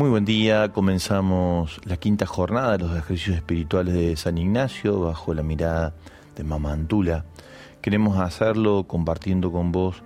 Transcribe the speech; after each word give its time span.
Muy 0.00 0.08
buen 0.08 0.24
día, 0.24 0.72
comenzamos 0.72 1.78
la 1.84 1.98
quinta 1.98 2.24
jornada 2.24 2.72
de 2.72 2.78
los 2.78 2.96
ejercicios 2.96 3.36
espirituales 3.36 3.92
de 3.92 4.16
San 4.16 4.38
Ignacio 4.38 4.98
bajo 4.98 5.34
la 5.34 5.42
mirada 5.42 5.92
de 6.36 6.42
Mamantula. 6.42 7.26
Queremos 7.82 8.18
hacerlo 8.18 8.86
compartiendo 8.88 9.52
con 9.52 9.72
vos 9.72 10.02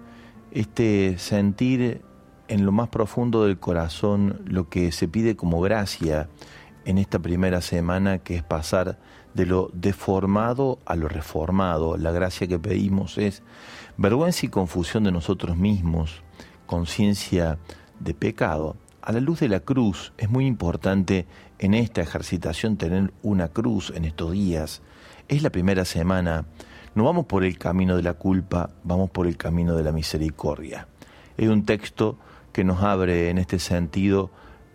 este 0.51 1.17
sentir 1.19 2.03
en 2.49 2.67
lo 2.67 2.73
más 2.73 2.89
profundo 2.89 3.45
del 3.45 3.61
corazón 3.61 4.43
lo 4.47 4.69
que 4.69 4.91
se 4.91 5.07
pide 5.07 5.37
como 5.37 5.61
gracia 5.61 6.29
en 6.85 6.99
esta 6.99 7.21
primera 7.21 7.61
semana, 7.61 8.19
que 8.19 8.35
es 8.35 8.43
pasar 8.43 8.99
de 9.35 9.47
lo 9.47 9.71
deformado 9.75 10.81
a 10.87 10.97
lo 10.97 11.07
reformado. 11.07 11.97
La 11.97 12.11
gracia 12.11 12.49
que 12.49 12.59
pedimos 12.59 13.17
es 13.17 13.45
vergüenza 13.97 14.45
y 14.45 14.49
confusión 14.49 15.05
de 15.05 15.13
nosotros 15.13 15.57
mismos, 15.57 16.21
conciencia 16.67 17.59
de 18.01 18.13
pecado 18.13 18.75
a 19.05 19.13
la 19.13 19.21
luz 19.21 19.41
de 19.41 19.49
la 19.49 19.61
cruz 19.61 20.15
es 20.17 20.31
muy 20.31 20.47
importante 20.47 21.27
en 21.59 21.75
esta 21.75 22.01
ejercitación 22.01 22.79
tener 22.79 23.13
una 23.23 23.49
cruz 23.49 23.93
en 23.95 24.07
estos 24.07 24.33
días. 24.33 24.81
Es 25.29 25.43
la 25.43 25.51
primera 25.51 25.85
semana. 25.85 26.47
No 26.95 27.05
vamos 27.05 27.27
por 27.27 27.45
el 27.45 27.59
camino 27.59 27.97
de 27.97 28.03
la 28.03 28.15
culpa, 28.15 28.71
vamos 28.83 29.11
por 29.11 29.27
el 29.27 29.37
camino 29.37 29.77
de 29.77 29.85
la 29.85 29.93
misericordia. 29.93 30.89
Es 31.37 31.51
un 31.51 31.67
texto 31.67 32.19
que 32.53 32.65
nos 32.65 32.83
abre 32.83 33.29
en 33.29 33.37
este 33.37 33.59
sentido 33.59 34.31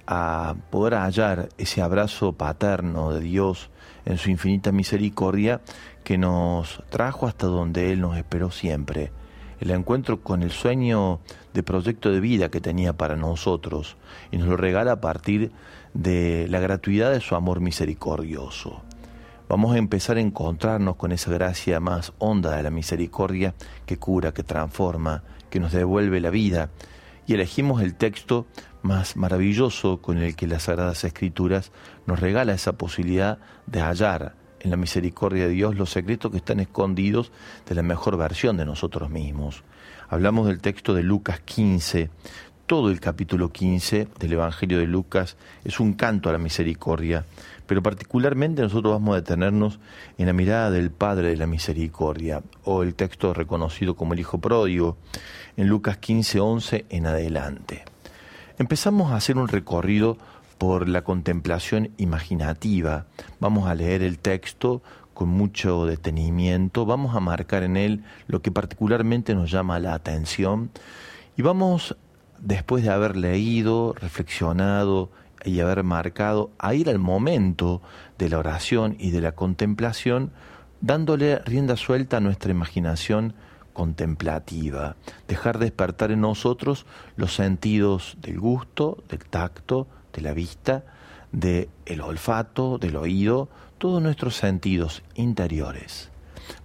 a 0.05 0.55
poder 0.69 0.93
hallar 0.93 1.49
ese 1.57 1.81
abrazo 1.81 2.33
paterno 2.33 3.11
de 3.11 3.21
Dios 3.21 3.71
en 4.05 4.19
su 4.19 4.29
infinita 4.29 4.71
misericordia 4.71 5.61
que 6.03 6.19
nos 6.19 6.83
trajo 6.91 7.25
hasta 7.25 7.47
donde 7.47 7.91
Él 7.91 8.01
nos 8.01 8.15
esperó 8.15 8.51
siempre 8.51 9.11
el 9.59 9.71
encuentro 9.71 10.21
con 10.21 10.43
el 10.43 10.51
sueño 10.51 11.19
de 11.53 11.63
proyecto 11.63 12.11
de 12.11 12.19
vida 12.19 12.49
que 12.49 12.61
tenía 12.61 12.93
para 12.93 13.15
nosotros 13.15 13.97
y 14.31 14.37
nos 14.37 14.47
lo 14.47 14.57
regala 14.57 14.93
a 14.93 15.01
partir 15.01 15.51
de 15.93 16.47
la 16.49 16.59
gratuidad 16.59 17.11
de 17.11 17.21
su 17.21 17.35
amor 17.35 17.59
misericordioso. 17.59 18.81
Vamos 19.47 19.73
a 19.73 19.79
empezar 19.79 20.17
a 20.17 20.21
encontrarnos 20.21 20.95
con 20.95 21.11
esa 21.11 21.31
gracia 21.31 21.79
más 21.79 22.13
honda 22.19 22.55
de 22.55 22.63
la 22.63 22.69
misericordia 22.69 23.55
que 23.85 23.97
cura, 23.97 24.31
que 24.31 24.43
transforma, 24.43 25.23
que 25.49 25.59
nos 25.59 25.71
devuelve 25.71 26.21
la 26.21 26.29
vida 26.29 26.69
y 27.25 27.33
elegimos 27.33 27.81
el 27.81 27.95
texto 27.95 28.45
más 28.81 29.15
maravilloso 29.15 30.01
con 30.01 30.19
el 30.19 30.35
que 30.35 30.47
las 30.47 30.63
Sagradas 30.63 31.03
Escrituras 31.03 31.71
nos 32.05 32.19
regala 32.19 32.53
esa 32.53 32.73
posibilidad 32.73 33.39
de 33.65 33.81
hallar 33.81 34.35
en 34.59 34.71
la 34.71 34.77
misericordia 34.77 35.47
de 35.47 35.53
Dios 35.53 35.75
los 35.75 35.91
secretos 35.91 36.31
que 36.31 36.37
están 36.37 36.59
escondidos 36.59 37.31
de 37.67 37.75
la 37.75 37.83
mejor 37.83 38.17
versión 38.17 38.57
de 38.57 38.65
nosotros 38.65 39.09
mismos. 39.09 39.63
Hablamos 40.09 40.47
del 40.47 40.59
texto 40.59 40.93
de 40.93 41.03
Lucas 41.03 41.39
15. 41.41 42.09
Todo 42.65 42.91
el 42.91 42.99
capítulo 42.99 43.51
15 43.51 44.07
del 44.19 44.33
Evangelio 44.33 44.79
de 44.79 44.87
Lucas 44.87 45.37
es 45.63 45.79
un 45.79 45.93
canto 45.93 46.29
a 46.29 46.33
la 46.33 46.37
misericordia, 46.37 47.25
pero 47.65 47.81
particularmente 47.81 48.61
nosotros 48.61 48.93
vamos 48.93 49.13
a 49.13 49.21
detenernos 49.21 49.79
en 50.17 50.27
la 50.27 50.33
mirada 50.33 50.69
del 50.71 50.91
Padre 50.91 51.29
de 51.29 51.37
la 51.37 51.47
Misericordia, 51.47 52.43
o 52.63 52.83
el 52.83 52.95
texto 52.95 53.33
reconocido 53.33 53.95
como 53.95 54.13
el 54.13 54.19
Hijo 54.19 54.39
Pródigo, 54.39 54.97
en 55.57 55.67
Lucas 55.67 55.97
15, 55.97 56.39
11 56.39 56.85
en 56.89 57.05
adelante. 57.07 57.85
Empezamos 58.59 59.11
a 59.11 59.15
hacer 59.15 59.37
un 59.37 59.47
recorrido 59.47 60.17
por 60.59 60.87
la 60.87 61.03
contemplación 61.03 61.89
imaginativa. 61.97 63.07
Vamos 63.39 63.67
a 63.67 63.73
leer 63.73 64.03
el 64.03 64.19
texto 64.19 64.83
con 65.15 65.29
mucho 65.29 65.85
detenimiento, 65.85 66.85
vamos 66.85 67.15
a 67.15 67.19
marcar 67.19 67.63
en 67.63 67.75
él 67.75 68.03
lo 68.27 68.41
que 68.41 68.51
particularmente 68.51 69.33
nos 69.33 69.49
llama 69.49 69.79
la 69.79 69.93
atención. 69.93 70.69
Y 71.35 71.41
vamos, 71.41 71.95
después 72.39 72.83
de 72.83 72.89
haber 72.91 73.15
leído, 73.15 73.93
reflexionado 73.93 75.09
y 75.43 75.61
haber 75.61 75.83
marcado, 75.83 76.51
a 76.59 76.73
ir 76.73 76.89
al 76.89 76.99
momento 76.99 77.81
de 78.17 78.29
la 78.29 78.37
oración 78.37 78.95
y 78.99 79.11
de 79.11 79.21
la 79.21 79.31
contemplación, 79.31 80.31
dándole 80.81 81.39
rienda 81.39 81.77
suelta 81.77 82.17
a 82.17 82.21
nuestra 82.21 82.51
imaginación 82.51 83.33
contemplativa, 83.71 84.97
dejar 85.27 85.57
despertar 85.57 86.11
en 86.11 86.19
nosotros 86.21 86.85
los 87.15 87.33
sentidos 87.33 88.17
del 88.21 88.37
gusto, 88.37 89.01
del 89.07 89.23
tacto, 89.23 89.87
de 90.19 90.23
la 90.29 90.33
vista, 90.33 90.83
del 91.31 91.69
el 91.85 92.01
olfato, 92.01 92.77
del 92.77 92.95
oído, 92.95 93.49
todos 93.77 94.01
nuestros 94.01 94.35
sentidos 94.35 95.03
interiores. 95.15 96.09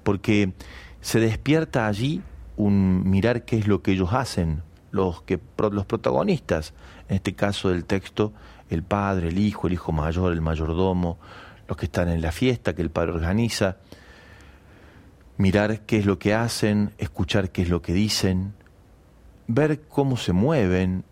Porque 0.03 0.53
se 1.01 1.21
despierta 1.21 1.87
allí 1.87 2.23
un 2.57 3.09
mirar 3.09 3.45
qué 3.45 3.59
es 3.59 3.67
lo 3.67 3.83
que 3.83 3.93
ellos 3.93 4.13
hacen, 4.13 4.63
los, 4.91 5.23
que, 5.23 5.41
los 5.71 5.87
protagonistas, 5.87 6.73
en 7.09 7.17
este 7.17 7.35
caso 7.35 7.71
del 7.71 7.85
texto, 7.85 8.33
el 8.71 8.83
padre, 8.83 9.29
el 9.29 9.39
hijo, 9.39 9.67
el 9.67 9.75
hijo 9.75 9.93
mayor, 9.93 10.33
el 10.33 10.41
mayordomo, 10.41 11.19
los 11.69 11.77
que 11.77 11.87
están 11.87 12.09
en 12.09 12.21
la 12.21 12.33
fiesta 12.33 12.75
que 12.75 12.83
el 12.83 12.91
padre 12.91 13.13
organiza, 13.13 13.77
mirar 15.37 15.81
qué 15.81 15.99
es 15.99 16.07
lo 16.07 16.19
que 16.19 16.35
hacen, 16.35 16.93
escuchar 16.99 17.51
qué 17.51 17.63
es 17.63 17.69
lo 17.69 17.83
que 17.83 17.93
dicen, 17.93 18.55
ver 19.47 19.83
cómo 19.83 20.17
se 20.17 20.33
mueven, 20.33 21.05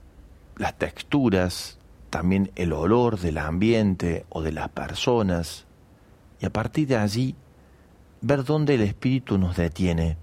las 0.56 0.78
texturas, 0.78 1.78
también 2.12 2.50
el 2.56 2.75
olor 2.75 3.19
del 3.19 3.39
ambiente 3.39 4.27
o 4.28 4.43
de 4.43 4.53
las 4.53 4.69
personas, 4.69 5.65
y 6.43 6.45
a 6.45 6.53
partir 6.53 6.87
de 6.87 6.97
allí 6.97 7.34
ver 8.21 8.45
dónde 8.45 8.75
el 8.75 8.83
espíritu 8.83 9.39
nos 9.39 9.56
detiene 9.56 10.19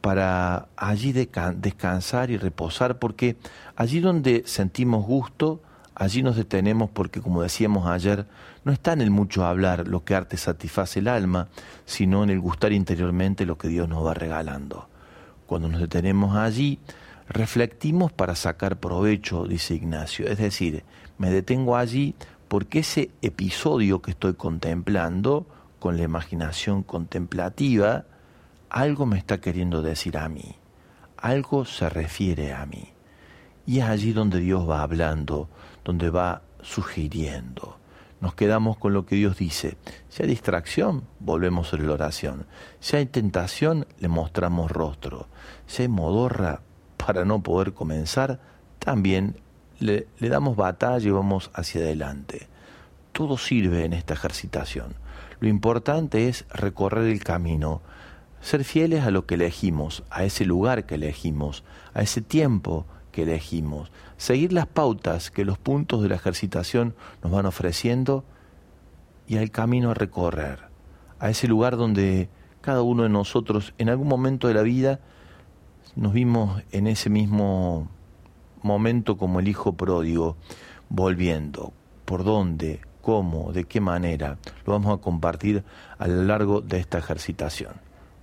para 0.00 0.68
allí 0.76 1.12
descansar 1.12 2.30
y 2.30 2.36
reposar, 2.36 3.00
porque 3.00 3.36
allí 3.74 3.98
donde 3.98 4.44
sentimos 4.46 5.04
gusto, 5.04 5.60
allí 5.96 6.22
nos 6.22 6.36
detenemos 6.36 6.90
porque, 6.90 7.20
como 7.20 7.42
decíamos 7.42 7.88
ayer, 7.88 8.28
no 8.62 8.70
está 8.70 8.92
en 8.92 9.00
el 9.00 9.10
mucho 9.10 9.44
hablar 9.44 9.88
lo 9.88 10.04
que 10.04 10.14
arte 10.14 10.36
satisface 10.36 11.00
el 11.00 11.08
alma, 11.08 11.48
sino 11.86 12.22
en 12.22 12.30
el 12.30 12.38
gustar 12.38 12.72
interiormente 12.72 13.46
lo 13.46 13.58
que 13.58 13.66
Dios 13.66 13.88
nos 13.88 14.06
va 14.06 14.14
regalando. 14.14 14.88
Cuando 15.46 15.68
nos 15.68 15.80
detenemos 15.80 16.36
allí, 16.36 16.78
reflectimos 17.28 18.12
para 18.12 18.36
sacar 18.36 18.78
provecho, 18.78 19.44
dice 19.44 19.74
Ignacio, 19.74 20.28
es 20.28 20.38
decir, 20.38 20.84
me 21.18 21.30
detengo 21.30 21.76
allí 21.76 22.14
porque 22.48 22.80
ese 22.80 23.10
episodio 23.22 24.02
que 24.02 24.12
estoy 24.12 24.34
contemplando, 24.34 25.46
con 25.78 25.96
la 25.96 26.04
imaginación 26.04 26.82
contemplativa, 26.82 28.04
algo 28.70 29.06
me 29.06 29.18
está 29.18 29.40
queriendo 29.40 29.82
decir 29.82 30.18
a 30.18 30.28
mí, 30.28 30.56
algo 31.16 31.64
se 31.64 31.88
refiere 31.88 32.52
a 32.52 32.66
mí. 32.66 32.92
Y 33.66 33.80
es 33.80 33.84
allí 33.84 34.12
donde 34.12 34.40
Dios 34.40 34.68
va 34.68 34.82
hablando, 34.82 35.48
donde 35.84 36.10
va 36.10 36.42
sugiriendo. 36.62 37.78
Nos 38.20 38.34
quedamos 38.34 38.78
con 38.78 38.92
lo 38.92 39.04
que 39.04 39.16
Dios 39.16 39.36
dice. 39.36 39.76
Si 40.08 40.22
hay 40.22 40.28
distracción, 40.28 41.04
volvemos 41.20 41.72
a 41.72 41.76
la 41.76 41.92
oración. 41.92 42.46
Si 42.80 42.96
hay 42.96 43.06
tentación, 43.06 43.86
le 43.98 44.08
mostramos 44.08 44.70
rostro. 44.70 45.28
Si 45.66 45.82
hay 45.82 45.88
modorra 45.88 46.62
para 46.96 47.24
no 47.24 47.42
poder 47.42 47.74
comenzar, 47.74 48.40
también 48.78 49.36
le, 49.78 50.06
damos 50.20 50.56
batalla 50.56 51.06
y 51.06 51.10
vamos 51.10 51.50
hacia 51.54 51.80
adelante. 51.80 52.48
Todo 53.12 53.38
sirve 53.38 53.84
en 53.84 53.92
esta 53.92 54.14
ejercitación. 54.14 54.94
Lo 55.40 55.48
importante 55.48 56.28
es 56.28 56.46
recorrer 56.50 57.08
el 57.08 57.22
camino, 57.22 57.82
ser 58.40 58.64
fieles 58.64 59.04
a 59.04 59.10
lo 59.10 59.26
que 59.26 59.34
elegimos, 59.34 60.04
a 60.10 60.24
ese 60.24 60.44
lugar 60.44 60.86
que 60.86 60.96
elegimos, 60.96 61.64
a 61.94 62.02
ese 62.02 62.20
tiempo 62.20 62.86
que 63.12 63.22
elegimos, 63.22 63.90
seguir 64.16 64.52
las 64.52 64.66
pautas 64.66 65.30
que 65.30 65.44
los 65.44 65.58
puntos 65.58 66.02
de 66.02 66.08
la 66.08 66.16
ejercitación 66.16 66.94
nos 67.22 67.32
van 67.32 67.46
ofreciendo 67.46 68.24
y 69.26 69.38
al 69.38 69.50
camino 69.50 69.90
a 69.90 69.94
recorrer, 69.94 70.60
a 71.18 71.30
ese 71.30 71.48
lugar 71.48 71.76
donde 71.76 72.28
cada 72.60 72.82
uno 72.82 73.04
de 73.04 73.08
nosotros 73.08 73.74
en 73.78 73.88
algún 73.88 74.08
momento 74.08 74.48
de 74.48 74.54
la 74.54 74.62
vida 74.62 75.00
nos 75.94 76.12
vimos 76.12 76.62
en 76.72 76.86
ese 76.86 77.08
mismo 77.10 77.88
momento 78.66 79.16
como 79.16 79.40
el 79.40 79.48
hijo 79.48 79.72
pródigo, 79.74 80.36
volviendo. 80.88 81.72
¿Por 82.04 82.24
dónde? 82.24 82.80
¿Cómo? 83.00 83.52
¿De 83.52 83.64
qué 83.64 83.80
manera? 83.80 84.38
Lo 84.64 84.72
vamos 84.72 84.98
a 84.98 85.00
compartir 85.00 85.64
a 85.98 86.08
lo 86.08 86.24
largo 86.24 86.60
de 86.60 86.78
esta 86.78 86.98
ejercitación. 86.98 87.74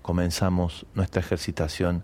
Comenzamos 0.01 0.85
nuestra 0.93 1.21
ejercitación 1.21 2.03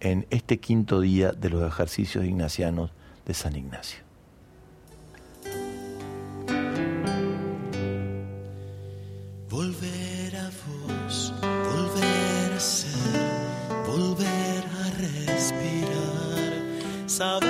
en 0.00 0.26
este 0.30 0.58
quinto 0.58 1.00
día 1.00 1.32
de 1.32 1.50
los 1.50 1.62
ejercicios 1.62 2.24
ignacianos 2.24 2.90
de 3.24 3.34
San 3.34 3.56
Ignacio. 3.56 4.00
Volver 9.48 10.36
a 10.36 10.50
vos, 10.66 11.32
volver 11.40 12.52
a 12.52 12.60
ser, 12.60 13.86
volver 13.86 14.64
a 14.64 14.90
respirar, 15.00 16.62
saber 17.08 17.45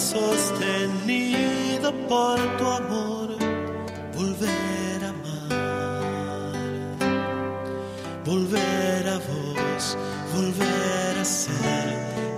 sostenido 0.00 1.92
por 2.08 2.38
tu 2.56 2.66
amor, 2.66 3.28
volver 4.14 5.04
a 5.04 5.08
amar, 5.08 6.28
volver 8.24 9.08
a 9.08 9.18
vos, 9.18 9.96
volver 10.34 11.18
a 11.20 11.24
ser, 11.24 11.88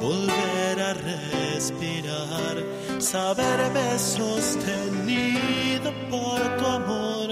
volver 0.01 0.81
a 0.81 0.95
respirar, 0.95 2.57
saberme 2.99 3.99
sostenido 3.99 5.93
por 6.11 6.41
tu 6.59 6.67
amor, 6.67 7.29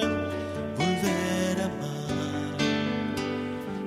volver 0.76 1.60
a 1.62 1.64
amar, 1.64 2.58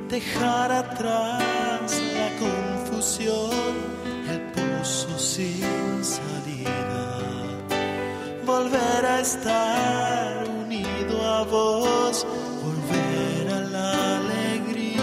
dejar 0.10 0.72
atrás 0.72 2.02
la 2.14 2.30
confusión, 2.40 4.01
sin 5.32 6.04
salida, 6.04 7.18
volver 8.46 9.06
a 9.06 9.22
estar 9.22 10.46
unido 10.46 11.26
a 11.26 11.44
vos, 11.46 12.28
volver 12.62 13.48
a 13.54 13.60
la 13.62 14.18
alegría. 14.18 14.98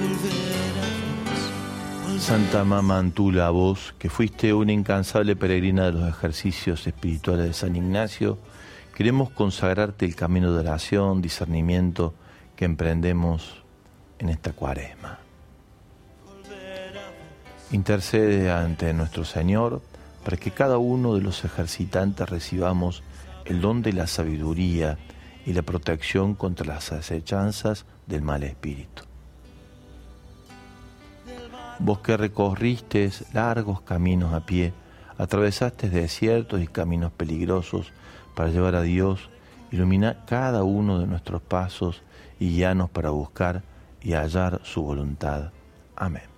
Volver 0.00 0.74
a 0.82 2.10
vos, 2.10 2.22
Santa 2.22 2.64
Mama 2.64 2.98
Antula, 2.98 3.50
vos 3.50 3.94
que 3.96 4.10
fuiste 4.10 4.52
una 4.52 4.72
incansable 4.72 5.36
peregrina 5.36 5.84
de 5.84 5.92
los 5.92 6.08
ejercicios 6.08 6.84
espirituales 6.84 7.46
de 7.46 7.52
San 7.52 7.76
Ignacio, 7.76 8.38
queremos 8.96 9.30
consagrarte 9.30 10.04
el 10.04 10.16
camino 10.16 10.52
de 10.52 10.58
oración, 10.58 11.22
discernimiento 11.22 12.12
que 12.56 12.64
emprendemos 12.64 13.62
en 14.18 14.30
esta 14.30 14.52
cuaresma. 14.52 15.23
Intercede 17.74 18.52
ante 18.52 18.92
nuestro 18.92 19.24
Señor 19.24 19.82
para 20.22 20.36
que 20.36 20.52
cada 20.52 20.78
uno 20.78 21.16
de 21.16 21.20
los 21.20 21.44
ejercitantes 21.44 22.30
recibamos 22.30 23.02
el 23.46 23.60
don 23.60 23.82
de 23.82 23.92
la 23.92 24.06
sabiduría 24.06 24.96
y 25.44 25.54
la 25.54 25.62
protección 25.62 26.36
contra 26.36 26.64
las 26.72 26.92
acechanzas 26.92 27.84
del 28.06 28.22
mal 28.22 28.44
espíritu. 28.44 29.02
Vos 31.80 31.98
que 31.98 32.16
recorriste 32.16 33.10
largos 33.32 33.80
caminos 33.80 34.34
a 34.34 34.46
pie, 34.46 34.72
atravesaste 35.18 35.90
desiertos 35.90 36.62
y 36.62 36.68
caminos 36.68 37.10
peligrosos 37.10 37.92
para 38.36 38.50
llevar 38.50 38.76
a 38.76 38.82
Dios, 38.82 39.30
ilumina 39.72 40.24
cada 40.26 40.62
uno 40.62 41.00
de 41.00 41.08
nuestros 41.08 41.42
pasos 41.42 42.02
y 42.38 42.50
guíanos 42.50 42.88
para 42.88 43.10
buscar 43.10 43.64
y 44.00 44.12
hallar 44.12 44.60
su 44.62 44.84
voluntad. 44.84 45.50
Amén. 45.96 46.33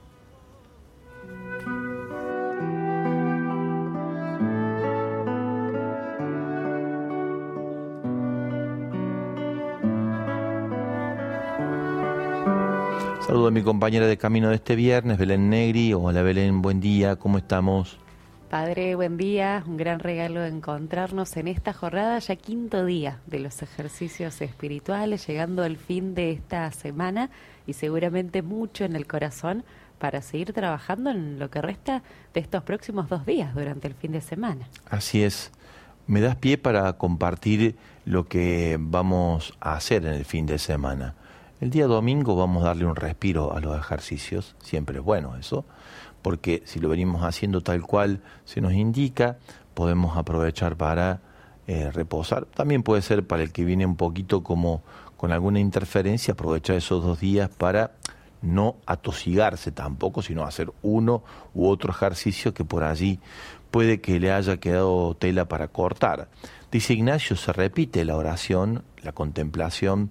Saludo 13.36 13.48
a 13.48 13.50
mi 13.50 13.62
compañera 13.62 14.06
de 14.06 14.16
camino 14.16 14.48
de 14.48 14.54
este 14.54 14.74
viernes, 14.76 15.18
Belén 15.18 15.50
Negri. 15.50 15.92
Hola 15.92 16.22
Belén, 16.22 16.62
buen 16.62 16.80
día, 16.80 17.16
¿cómo 17.16 17.36
estamos? 17.36 17.98
Padre, 18.48 18.94
buen 18.94 19.18
día. 19.18 19.62
Un 19.66 19.76
gran 19.76 19.98
regalo 19.98 20.40
de 20.40 20.48
encontrarnos 20.48 21.36
en 21.36 21.48
esta 21.48 21.74
jornada, 21.74 22.18
ya 22.18 22.34
quinto 22.36 22.86
día 22.86 23.20
de 23.26 23.40
los 23.40 23.60
ejercicios 23.60 24.40
espirituales, 24.40 25.26
llegando 25.26 25.64
al 25.64 25.76
fin 25.76 26.14
de 26.14 26.30
esta 26.30 26.72
semana 26.72 27.28
y 27.66 27.74
seguramente 27.74 28.40
mucho 28.40 28.86
en 28.86 28.96
el 28.96 29.06
corazón 29.06 29.64
para 29.98 30.22
seguir 30.22 30.54
trabajando 30.54 31.10
en 31.10 31.38
lo 31.38 31.50
que 31.50 31.60
resta 31.60 32.02
de 32.32 32.40
estos 32.40 32.62
próximos 32.62 33.10
dos 33.10 33.26
días 33.26 33.54
durante 33.54 33.86
el 33.86 33.92
fin 33.92 34.12
de 34.12 34.22
semana. 34.22 34.66
Así 34.88 35.22
es. 35.22 35.52
Me 36.06 36.22
das 36.22 36.36
pie 36.36 36.56
para 36.56 36.90
compartir 36.94 37.76
lo 38.06 38.28
que 38.28 38.78
vamos 38.80 39.52
a 39.60 39.74
hacer 39.74 40.06
en 40.06 40.14
el 40.14 40.24
fin 40.24 40.46
de 40.46 40.58
semana. 40.58 41.16
El 41.58 41.70
día 41.70 41.86
domingo 41.86 42.36
vamos 42.36 42.62
a 42.62 42.66
darle 42.66 42.84
un 42.84 42.96
respiro 42.96 43.56
a 43.56 43.60
los 43.60 43.78
ejercicios, 43.78 44.54
siempre 44.62 44.98
es 44.98 45.02
bueno 45.02 45.36
eso, 45.36 45.64
porque 46.20 46.62
si 46.66 46.80
lo 46.80 46.90
venimos 46.90 47.22
haciendo 47.22 47.62
tal 47.62 47.80
cual 47.80 48.20
se 48.44 48.60
nos 48.60 48.74
indica, 48.74 49.38
podemos 49.72 50.18
aprovechar 50.18 50.76
para 50.76 51.20
eh, 51.66 51.90
reposar. 51.90 52.44
También 52.44 52.82
puede 52.82 53.00
ser 53.00 53.26
para 53.26 53.42
el 53.42 53.52
que 53.52 53.64
viene 53.64 53.86
un 53.86 53.96
poquito 53.96 54.42
como 54.42 54.82
con 55.16 55.32
alguna 55.32 55.58
interferencia, 55.58 56.34
aprovechar 56.34 56.76
esos 56.76 57.02
dos 57.02 57.20
días 57.20 57.48
para 57.48 57.92
no 58.42 58.76
atosigarse 58.84 59.72
tampoco, 59.72 60.20
sino 60.20 60.44
hacer 60.44 60.70
uno 60.82 61.22
u 61.54 61.68
otro 61.68 61.90
ejercicio 61.90 62.52
que 62.52 62.66
por 62.66 62.84
allí 62.84 63.18
puede 63.70 64.02
que 64.02 64.20
le 64.20 64.30
haya 64.30 64.58
quedado 64.58 65.16
tela 65.16 65.46
para 65.46 65.68
cortar. 65.68 66.28
Dice 66.70 66.92
Ignacio, 66.92 67.36
se 67.36 67.52
repite 67.52 68.04
la 68.04 68.16
oración, 68.16 68.84
la 69.02 69.12
contemplación, 69.12 70.10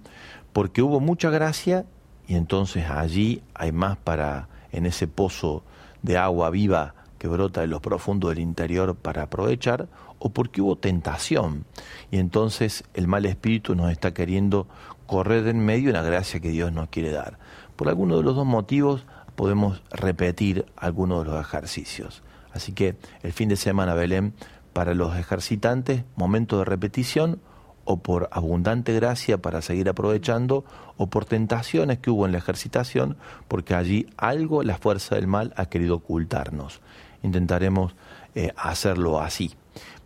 porque 0.56 0.80
hubo 0.80 1.00
mucha 1.00 1.28
gracia 1.28 1.84
y 2.26 2.34
entonces 2.34 2.88
allí 2.88 3.42
hay 3.52 3.72
más 3.72 3.98
para, 3.98 4.48
en 4.72 4.86
ese 4.86 5.06
pozo 5.06 5.64
de 6.00 6.16
agua 6.16 6.48
viva 6.48 6.94
que 7.18 7.28
brota 7.28 7.60
de 7.60 7.66
los 7.66 7.82
profundos 7.82 8.30
del 8.30 8.38
interior 8.38 8.96
para 8.96 9.24
aprovechar, 9.24 9.86
o 10.18 10.30
porque 10.30 10.62
hubo 10.62 10.76
tentación 10.76 11.66
y 12.10 12.16
entonces 12.16 12.84
el 12.94 13.06
mal 13.06 13.26
espíritu 13.26 13.74
nos 13.74 13.92
está 13.92 14.14
queriendo 14.14 14.66
correr 15.06 15.46
en 15.46 15.58
medio 15.58 15.88
de 15.88 15.92
la 15.92 16.02
gracia 16.02 16.40
que 16.40 16.48
Dios 16.48 16.72
nos 16.72 16.88
quiere 16.88 17.10
dar. 17.10 17.38
Por 17.76 17.90
alguno 17.90 18.16
de 18.16 18.22
los 18.22 18.34
dos 18.34 18.46
motivos 18.46 19.04
podemos 19.34 19.82
repetir 19.90 20.64
algunos 20.74 21.26
de 21.26 21.32
los 21.32 21.38
ejercicios. 21.38 22.22
Así 22.54 22.72
que 22.72 22.96
el 23.22 23.34
fin 23.34 23.50
de 23.50 23.56
semana, 23.56 23.92
Belén, 23.92 24.32
para 24.72 24.94
los 24.94 25.18
ejercitantes, 25.18 26.04
momento 26.16 26.56
de 26.60 26.64
repetición, 26.64 27.42
o 27.86 27.96
por 27.96 28.28
abundante 28.30 28.92
gracia 28.92 29.38
para 29.38 29.62
seguir 29.62 29.88
aprovechando, 29.88 30.64
o 30.98 31.06
por 31.06 31.24
tentaciones 31.24 31.98
que 31.98 32.10
hubo 32.10 32.26
en 32.26 32.32
la 32.32 32.38
ejercitación, 32.38 33.16
porque 33.48 33.74
allí 33.74 34.06
algo 34.18 34.62
la 34.62 34.76
fuerza 34.76 35.14
del 35.14 35.26
mal 35.26 35.54
ha 35.56 35.66
querido 35.66 35.96
ocultarnos. 35.96 36.80
Intentaremos 37.22 37.94
eh, 38.34 38.52
hacerlo 38.56 39.20
así. 39.20 39.54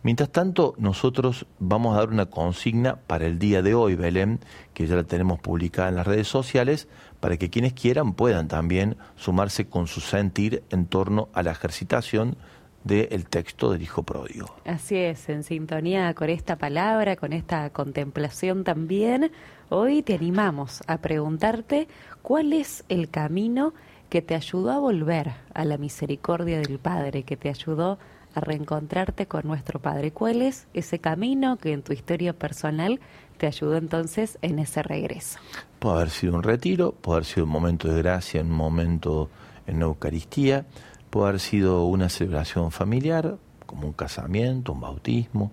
Mientras 0.03 0.31
tanto, 0.31 0.73
nosotros 0.77 1.45
vamos 1.59 1.93
a 1.93 1.99
dar 1.99 2.09
una 2.09 2.25
consigna 2.25 2.95
para 2.95 3.27
el 3.27 3.37
día 3.37 3.61
de 3.61 3.75
hoy, 3.75 3.95
Belén, 3.95 4.39
que 4.73 4.87
ya 4.87 4.95
la 4.95 5.03
tenemos 5.03 5.39
publicada 5.39 5.89
en 5.89 5.95
las 5.95 6.07
redes 6.07 6.27
sociales, 6.27 6.87
para 7.19 7.37
que 7.37 7.51
quienes 7.51 7.73
quieran 7.73 8.13
puedan 8.13 8.47
también 8.47 8.97
sumarse 9.15 9.67
con 9.67 9.85
su 9.85 10.01
sentir 10.01 10.63
en 10.71 10.87
torno 10.87 11.29
a 11.33 11.43
la 11.43 11.51
ejercitación 11.51 12.35
del 12.83 13.25
texto 13.25 13.71
del 13.71 13.81
Hijo 13.81 14.03
Pródigo. 14.03 14.55
Así 14.65 14.97
es, 14.97 15.29
en 15.29 15.43
sintonía 15.43 16.13
con 16.13 16.29
esta 16.29 16.55
palabra, 16.55 17.15
con 17.15 17.33
esta 17.33 17.69
contemplación 17.69 18.63
también, 18.63 19.31
hoy 19.69 20.01
te 20.01 20.15
animamos 20.15 20.81
a 20.87 20.97
preguntarte 20.97 21.87
cuál 22.21 22.53
es 22.53 22.83
el 22.89 23.09
camino 23.09 23.73
que 24.09 24.21
te 24.21 24.35
ayudó 24.35 24.71
a 24.71 24.79
volver 24.79 25.31
a 25.53 25.63
la 25.63 25.77
misericordia 25.77 26.59
del 26.59 26.79
Padre, 26.79 27.23
que 27.23 27.37
te 27.37 27.49
ayudó 27.49 27.97
a 28.33 28.39
reencontrarte 28.39 29.25
con 29.25 29.47
nuestro 29.47 29.79
Padre. 29.79 30.11
¿Cuál 30.11 30.41
es 30.41 30.67
ese 30.73 30.99
camino 30.99 31.57
que 31.57 31.73
en 31.73 31.81
tu 31.81 31.93
historia 31.93 32.33
personal 32.33 32.99
te 33.37 33.47
ayudó 33.47 33.77
entonces 33.77 34.37
en 34.41 34.59
ese 34.59 34.83
regreso? 34.83 35.39
Puede 35.79 35.95
haber 35.95 36.09
sido 36.09 36.35
un 36.35 36.43
retiro, 36.43 36.91
puede 36.93 37.17
haber 37.17 37.25
sido 37.25 37.45
un 37.45 37.51
momento 37.51 37.87
de 37.87 38.01
gracia, 38.01 38.41
un 38.41 38.51
momento 38.51 39.29
en 39.67 39.79
la 39.79 39.85
Eucaristía, 39.85 40.65
puede 41.11 41.27
haber 41.27 41.41
sido 41.41 41.85
una 41.85 42.09
celebración 42.09 42.71
familiar, 42.71 43.37
como 43.67 43.85
un 43.85 43.93
casamiento, 43.93 44.71
un 44.71 44.81
bautismo, 44.81 45.51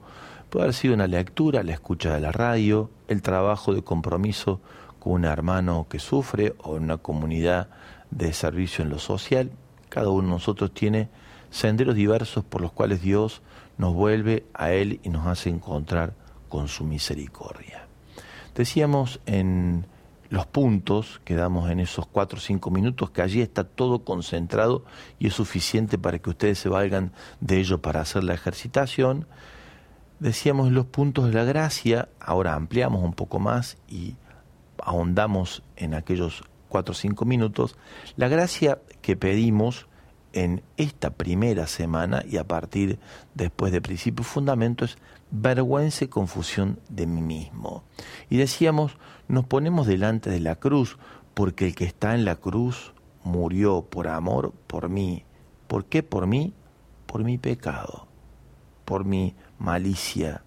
puede 0.48 0.64
haber 0.64 0.74
sido 0.74 0.94
una 0.94 1.06
lectura, 1.06 1.62
la 1.62 1.72
escucha 1.72 2.14
de 2.14 2.20
la 2.20 2.32
radio, 2.32 2.90
el 3.08 3.20
trabajo 3.20 3.74
de 3.74 3.82
compromiso 3.82 4.60
con 5.00 5.12
un 5.12 5.24
hermano 5.24 5.86
que 5.90 5.98
sufre 5.98 6.54
o 6.62 6.76
en 6.76 6.84
una 6.84 6.96
comunidad 6.96 7.68
de 8.10 8.32
servicio 8.32 8.82
en 8.82 8.90
lo 8.90 8.98
social. 8.98 9.50
Cada 9.88 10.08
uno 10.10 10.28
de 10.28 10.34
nosotros 10.34 10.72
tiene 10.72 11.08
senderos 11.50 11.94
diversos 11.94 12.44
por 12.44 12.60
los 12.60 12.72
cuales 12.72 13.02
Dios 13.02 13.42
nos 13.78 13.94
vuelve 13.94 14.46
a 14.54 14.72
Él 14.72 15.00
y 15.02 15.08
nos 15.08 15.26
hace 15.26 15.50
encontrar 15.50 16.14
con 16.48 16.68
su 16.68 16.84
misericordia. 16.84 17.86
Decíamos 18.54 19.20
en 19.26 19.86
los 20.30 20.46
puntos 20.46 21.20
que 21.24 21.34
damos 21.34 21.70
en 21.70 21.80
esos 21.80 22.06
cuatro 22.06 22.38
o 22.38 22.40
cinco 22.40 22.70
minutos, 22.70 23.10
que 23.10 23.22
allí 23.22 23.40
está 23.40 23.64
todo 23.64 24.04
concentrado 24.04 24.84
y 25.18 25.28
es 25.28 25.34
suficiente 25.34 25.98
para 25.98 26.18
que 26.18 26.30
ustedes 26.30 26.58
se 26.58 26.68
valgan 26.68 27.12
de 27.40 27.58
ello 27.58 27.80
para 27.80 28.00
hacer 28.00 28.24
la 28.24 28.34
ejercitación. 28.34 29.26
Decíamos 30.20 30.72
los 30.72 30.86
puntos 30.86 31.26
de 31.26 31.32
la 31.32 31.44
gracia, 31.44 32.08
ahora 32.20 32.54
ampliamos 32.54 33.02
un 33.02 33.14
poco 33.14 33.38
más 33.38 33.78
y 33.88 34.16
ahondamos 34.82 35.62
en 35.76 35.94
aquellos 35.94 36.44
cuatro 36.68 36.92
o 36.92 36.94
cinco 36.94 37.24
minutos. 37.24 37.76
La 38.16 38.28
gracia 38.28 38.80
que 39.00 39.16
pedimos 39.16 39.86
en 40.32 40.62
esta 40.76 41.10
primera 41.10 41.66
semana 41.66 42.22
y 42.28 42.36
a 42.36 42.46
partir 42.46 42.98
después 43.34 43.72
de 43.72 43.80
principio 43.80 44.24
fundamento 44.24 44.84
es 44.84 44.98
vergüenza 45.30 46.04
y 46.04 46.08
confusión 46.08 46.78
de 46.88 47.06
mí 47.06 47.22
mismo. 47.22 47.84
Y 48.28 48.36
decíamos, 48.36 48.96
nos 49.28 49.44
ponemos 49.44 49.86
delante 49.86 50.30
de 50.30 50.40
la 50.40 50.56
cruz 50.56 50.98
porque 51.34 51.66
el 51.66 51.74
que 51.74 51.84
está 51.84 52.14
en 52.14 52.24
la 52.24 52.36
cruz 52.36 52.92
murió 53.22 53.82
por 53.82 54.08
amor 54.08 54.52
por 54.66 54.88
mí. 54.88 55.24
¿Por 55.66 55.84
qué 55.84 56.02
por 56.02 56.26
mí? 56.26 56.54
Por 57.06 57.24
mi 57.24 57.38
pecado, 57.38 58.08
por 58.84 59.04
mi 59.04 59.34
malicia, 59.58 60.42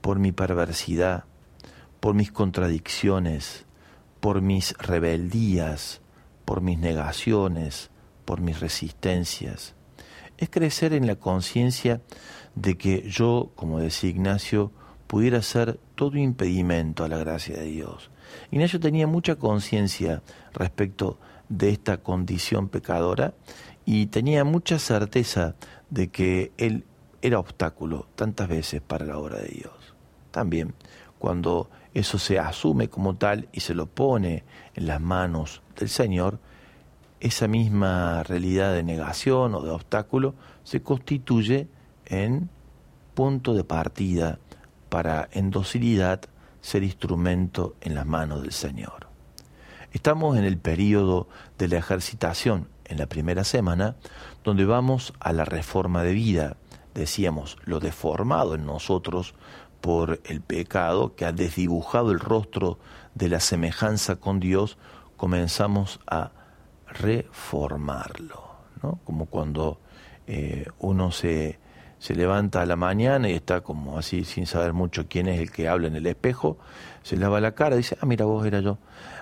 por 0.00 0.18
mi 0.18 0.32
perversidad, 0.32 1.24
por 2.00 2.14
mis 2.14 2.32
contradicciones, 2.32 3.66
por 4.20 4.40
mis 4.40 4.76
rebeldías, 4.78 6.00
por 6.44 6.60
mis 6.60 6.78
negaciones, 6.78 7.90
por 8.24 8.40
mis 8.40 8.60
resistencias. 8.60 9.74
Es 10.36 10.50
crecer 10.50 10.92
en 10.94 11.06
la 11.06 11.16
conciencia 11.16 12.00
de 12.54 12.76
que 12.76 13.08
yo, 13.08 13.52
como 13.54 13.78
decía 13.78 14.10
Ignacio, 14.10 14.72
pudiera 15.10 15.42
ser 15.42 15.80
todo 15.96 16.18
impedimento 16.18 17.02
a 17.02 17.08
la 17.08 17.18
gracia 17.18 17.56
de 17.56 17.64
Dios. 17.64 18.12
Ignacio 18.52 18.78
tenía 18.78 19.08
mucha 19.08 19.34
conciencia 19.34 20.22
respecto 20.52 21.18
de 21.48 21.70
esta 21.70 21.96
condición 21.96 22.68
pecadora 22.68 23.34
y 23.84 24.06
tenía 24.06 24.44
mucha 24.44 24.78
certeza 24.78 25.56
de 25.90 26.10
que 26.10 26.52
él 26.58 26.84
era 27.22 27.40
obstáculo 27.40 28.06
tantas 28.14 28.46
veces 28.46 28.82
para 28.82 29.04
la 29.04 29.18
obra 29.18 29.38
de 29.40 29.48
Dios. 29.48 29.96
También 30.30 30.74
cuando 31.18 31.68
eso 31.92 32.16
se 32.16 32.38
asume 32.38 32.86
como 32.86 33.16
tal 33.16 33.48
y 33.50 33.62
se 33.62 33.74
lo 33.74 33.86
pone 33.86 34.44
en 34.76 34.86
las 34.86 35.00
manos 35.00 35.60
del 35.76 35.88
Señor, 35.88 36.38
esa 37.18 37.48
misma 37.48 38.22
realidad 38.22 38.74
de 38.74 38.84
negación 38.84 39.56
o 39.56 39.60
de 39.62 39.70
obstáculo 39.70 40.36
se 40.62 40.84
constituye 40.84 41.66
en 42.06 42.48
punto 43.14 43.54
de 43.54 43.64
partida 43.64 44.38
para 44.90 45.28
en 45.32 45.50
docilidad 45.50 46.20
ser 46.60 46.82
instrumento 46.82 47.76
en 47.80 47.94
las 47.94 48.04
manos 48.04 48.42
del 48.42 48.52
Señor. 48.52 49.08
Estamos 49.92 50.36
en 50.36 50.44
el 50.44 50.58
periodo 50.58 51.28
de 51.58 51.68
la 51.68 51.78
ejercitación, 51.78 52.68
en 52.84 52.98
la 52.98 53.06
primera 53.06 53.44
semana, 53.44 53.96
donde 54.44 54.64
vamos 54.64 55.14
a 55.20 55.32
la 55.32 55.44
reforma 55.44 56.02
de 56.02 56.12
vida, 56.12 56.56
decíamos, 56.92 57.56
lo 57.64 57.80
deformado 57.80 58.54
en 58.54 58.66
nosotros 58.66 59.34
por 59.80 60.20
el 60.24 60.42
pecado 60.42 61.14
que 61.14 61.24
ha 61.24 61.32
desdibujado 61.32 62.10
el 62.10 62.20
rostro 62.20 62.78
de 63.14 63.28
la 63.28 63.40
semejanza 63.40 64.16
con 64.16 64.40
Dios, 64.40 64.76
comenzamos 65.16 66.00
a 66.06 66.32
reformarlo, 66.86 68.56
¿no? 68.82 68.98
Como 69.04 69.26
cuando 69.26 69.78
eh, 70.26 70.66
uno 70.78 71.12
se, 71.12 71.59
se 72.00 72.14
levanta 72.14 72.62
a 72.62 72.66
la 72.66 72.76
mañana 72.76 73.28
y 73.28 73.34
está 73.34 73.60
como 73.60 73.98
así 73.98 74.24
sin 74.24 74.46
saber 74.46 74.72
mucho 74.72 75.06
quién 75.06 75.28
es 75.28 75.38
el 75.38 75.52
que 75.52 75.68
habla 75.68 75.86
en 75.86 75.96
el 75.96 76.06
espejo, 76.06 76.58
se 77.02 77.16
lava 77.16 77.40
la 77.40 77.54
cara 77.54 77.76
y 77.76 77.78
dice, 77.78 77.96
ah, 78.00 78.06
mira 78.06 78.24
vos 78.24 78.44
era 78.46 78.60
yo. 78.60 78.78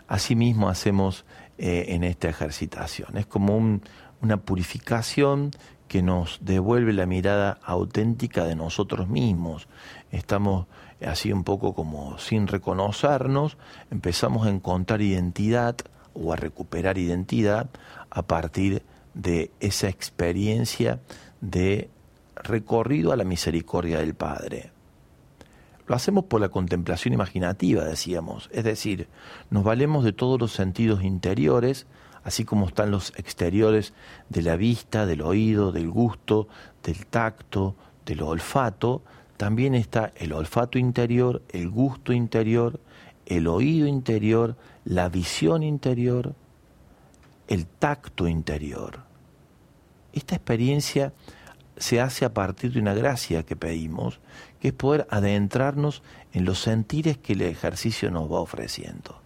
Así 0.06 0.36
mismo 0.36 0.68
hacemos 0.68 1.24
eh, 1.58 1.86
en 1.88 2.04
esta 2.04 2.28
ejercitación. 2.28 3.16
Es 3.16 3.26
como 3.26 3.56
un, 3.56 3.82
una 4.22 4.38
purificación 4.38 5.50
que 5.88 6.02
nos 6.02 6.38
devuelve 6.40 6.92
la 6.92 7.04
mirada 7.04 7.58
auténtica 7.64 8.44
de 8.44 8.54
nosotros 8.54 9.08
mismos. 9.08 9.66
Estamos 10.12 10.66
así 11.04 11.32
un 11.32 11.42
poco 11.42 11.74
como 11.74 12.16
sin 12.18 12.46
reconocernos, 12.46 13.56
empezamos 13.90 14.46
a 14.46 14.50
encontrar 14.50 15.02
identidad 15.02 15.76
o 16.14 16.32
a 16.32 16.36
recuperar 16.36 16.96
identidad 16.96 17.70
a 18.10 18.22
partir 18.22 18.84
de 19.14 19.50
esa 19.58 19.88
experiencia 19.88 21.00
de 21.40 21.90
recorrido 22.44 23.12
a 23.12 23.16
la 23.16 23.24
misericordia 23.24 23.98
del 23.98 24.14
Padre. 24.14 24.72
Lo 25.86 25.94
hacemos 25.94 26.24
por 26.24 26.40
la 26.40 26.50
contemplación 26.50 27.14
imaginativa, 27.14 27.84
decíamos, 27.84 28.50
es 28.52 28.64
decir, 28.64 29.08
nos 29.50 29.64
valemos 29.64 30.04
de 30.04 30.12
todos 30.12 30.38
los 30.38 30.52
sentidos 30.52 31.02
interiores, 31.02 31.86
así 32.24 32.44
como 32.44 32.66
están 32.66 32.90
los 32.90 33.12
exteriores 33.16 33.94
de 34.28 34.42
la 34.42 34.56
vista, 34.56 35.06
del 35.06 35.22
oído, 35.22 35.72
del 35.72 35.88
gusto, 35.88 36.48
del 36.82 37.06
tacto, 37.06 37.74
del 38.04 38.22
olfato, 38.22 39.02
también 39.38 39.74
está 39.74 40.12
el 40.16 40.32
olfato 40.32 40.78
interior, 40.78 41.42
el 41.50 41.70
gusto 41.70 42.12
interior, 42.12 42.80
el 43.24 43.46
oído 43.46 43.86
interior, 43.86 44.56
la 44.84 45.08
visión 45.08 45.62
interior, 45.62 46.34
el 47.46 47.66
tacto 47.66 48.26
interior. 48.26 49.00
Esta 50.12 50.34
experiencia 50.34 51.12
se 51.78 52.00
hace 52.00 52.24
a 52.24 52.34
partir 52.34 52.72
de 52.72 52.80
una 52.80 52.94
gracia 52.94 53.44
que 53.44 53.56
pedimos, 53.56 54.20
que 54.60 54.68
es 54.68 54.74
poder 54.74 55.06
adentrarnos 55.10 56.02
en 56.32 56.44
los 56.44 56.60
sentires 56.60 57.18
que 57.18 57.32
el 57.32 57.42
ejercicio 57.42 58.10
nos 58.10 58.30
va 58.30 58.40
ofreciendo. 58.40 59.20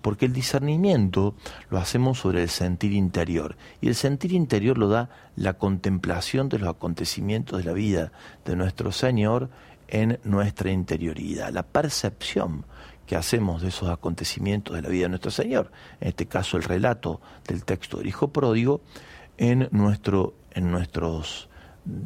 Porque 0.00 0.26
el 0.26 0.32
discernimiento 0.32 1.36
lo 1.70 1.78
hacemos 1.78 2.18
sobre 2.18 2.42
el 2.42 2.48
sentir 2.48 2.92
interior 2.92 3.56
y 3.80 3.88
el 3.88 3.94
sentir 3.94 4.32
interior 4.32 4.76
lo 4.76 4.88
da 4.88 5.10
la 5.36 5.54
contemplación 5.54 6.48
de 6.48 6.58
los 6.58 6.68
acontecimientos 6.68 7.58
de 7.58 7.64
la 7.64 7.72
vida 7.72 8.12
de 8.44 8.56
nuestro 8.56 8.90
Señor 8.90 9.48
en 9.86 10.18
nuestra 10.24 10.70
interioridad, 10.72 11.52
la 11.52 11.62
percepción 11.62 12.64
que 13.06 13.14
hacemos 13.14 13.62
de 13.62 13.68
esos 13.68 13.90
acontecimientos 13.90 14.74
de 14.74 14.82
la 14.82 14.88
vida 14.88 15.02
de 15.02 15.10
nuestro 15.10 15.30
Señor, 15.30 15.70
en 16.00 16.08
este 16.08 16.26
caso 16.26 16.56
el 16.56 16.62
relato 16.62 17.20
del 17.46 17.64
texto 17.64 17.98
del 17.98 18.06
Hijo 18.06 18.28
Pródigo, 18.28 18.80
en 19.36 19.68
nuestro, 19.70 20.34
en 20.52 20.70
nuestros, 20.70 21.48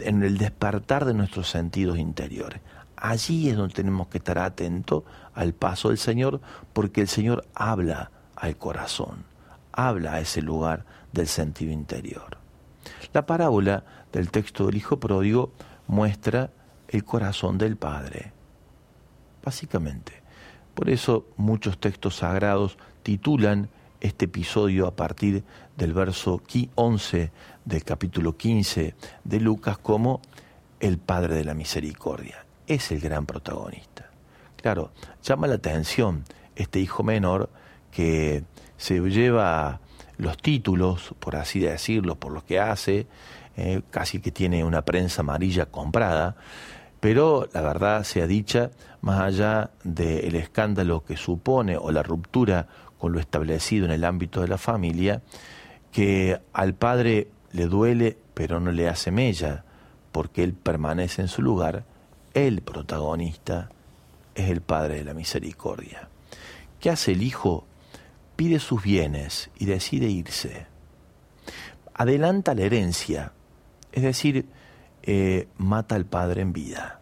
en 0.01 0.23
el 0.23 0.39
despertar 0.39 1.05
de 1.05 1.15
nuestros 1.15 1.49
sentidos 1.49 1.99
interiores. 1.99 2.61
Allí 2.97 3.51
es 3.51 3.57
donde 3.57 3.75
tenemos 3.75 4.09
que 4.09 4.19
estar 4.19 4.39
atentos 4.39 5.05
al 5.35 5.53
paso 5.53 5.89
del 5.89 5.99
Señor, 5.99 6.41
porque 6.73 7.03
el 7.03 7.09
Señor 7.09 7.47
habla 7.55 8.11
al 8.35 8.57
corazón, 8.57 9.25
habla 9.73 10.15
a 10.15 10.21
ese 10.21 10.41
lugar 10.41 10.85
del 11.13 11.29
sentido 11.29 11.73
interior. 11.73 12.39
La 13.13 13.27
parábola 13.27 13.85
del 14.13 14.31
texto 14.31 14.67
del 14.67 14.77
Hijo 14.77 14.99
Pródigo 14.99 15.53
muestra 15.87 16.51
el 16.89 17.05
corazón 17.05 17.59
del 17.59 17.77
Padre, 17.77 18.33
básicamente. 19.45 20.23
Por 20.75 20.91
eso 20.91 21.27
muchos 21.37 21.79
textos 21.79 22.17
sagrados 22.17 22.79
titulan 23.03 23.69
este 24.07 24.27
episodio 24.27 24.87
a 24.87 24.95
partir 24.95 25.45
del 25.77 25.93
verso 25.93 26.41
11 26.75 27.31
del 27.65 27.85
capítulo 27.85 28.37
15 28.37 28.95
de 29.25 29.41
Lucas 29.41 29.79
como 29.79 30.21
el 30.81 30.99
Padre 30.99 31.35
de 31.35 31.45
la 31.45 31.55
Misericordia 31.55 32.47
es 32.67 32.91
el 32.93 33.01
gran 33.01 33.27
protagonista. 33.27 34.11
Claro, 34.61 34.91
llama 35.23 35.47
la 35.47 35.57
atención 35.57 36.25
este 36.55 36.81
hijo 36.81 37.03
menor 37.03 37.51
que 37.91 38.45
se 38.77 39.01
lleva 39.01 39.81
los 40.19 40.37
títulos, 40.39 41.15
por 41.19 41.37
así 41.37 41.61
decirlo, 41.61 42.17
por 42.17 42.33
lo 42.33 42.45
que 42.45 42.59
hace, 42.59 43.07
eh, 43.57 43.83
casi 43.91 44.21
que 44.21 44.31
tiene 44.31 44.65
una 44.65 44.83
prensa 44.83 45.23
amarilla 45.23 45.67
comprada, 45.67 46.37
pero 47.01 47.49
la 47.53 47.61
verdad 47.61 48.05
sea 48.05 48.27
dicha, 48.27 48.71
más 49.03 49.21
allá 49.21 49.71
del 49.85 50.35
escándalo 50.35 51.05
que 51.05 51.17
supone 51.17 51.77
o 51.77 51.93
la 51.93 52.03
ruptura 52.03 52.67
con 52.99 53.13
lo 53.13 53.21
establecido 53.21 53.85
en 53.85 53.93
el 53.93 54.05
ámbito 54.05 54.41
de 54.41 54.49
la 54.49 54.59
familia, 54.59 55.23
que 55.93 56.41
al 56.53 56.75
padre 56.75 57.29
le 57.53 57.67
duele 57.67 58.19
pero 58.37 58.61
no 58.61 58.71
le 58.71 58.87
hace 58.87 59.11
mella, 59.11 59.65
porque 60.13 60.45
él 60.45 60.53
permanece 60.53 61.23
en 61.23 61.29
su 61.29 61.41
lugar, 61.41 61.85
el 62.35 62.61
protagonista 62.61 63.71
es 64.35 64.51
el 64.51 64.61
Padre 64.61 64.97
de 64.97 65.05
la 65.05 65.15
Misericordia. 65.15 66.11
¿Qué 66.79 66.91
hace 66.91 67.13
el 67.13 67.23
Hijo? 67.23 67.67
Pide 68.37 68.59
sus 68.59 68.83
bienes 68.83 69.49
y 69.59 69.65
decide 69.65 70.09
irse. 70.09 70.67
Adelanta 71.95 72.55
la 72.55 72.61
herencia, 72.61 73.33
es 73.91 74.03
decir, 74.03 74.45
eh, 75.03 75.49
mata 75.57 75.95
al 75.95 76.05
Padre 76.05 76.43
en 76.43 76.53
vida. 76.53 77.01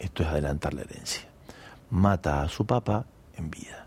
Esto 0.00 0.24
es 0.24 0.28
adelantar 0.28 0.74
la 0.74 0.82
herencia. 0.82 1.28
Mata 1.90 2.42
a 2.42 2.48
su 2.48 2.66
papá 2.66 3.06
en 3.36 3.48
vida. 3.48 3.86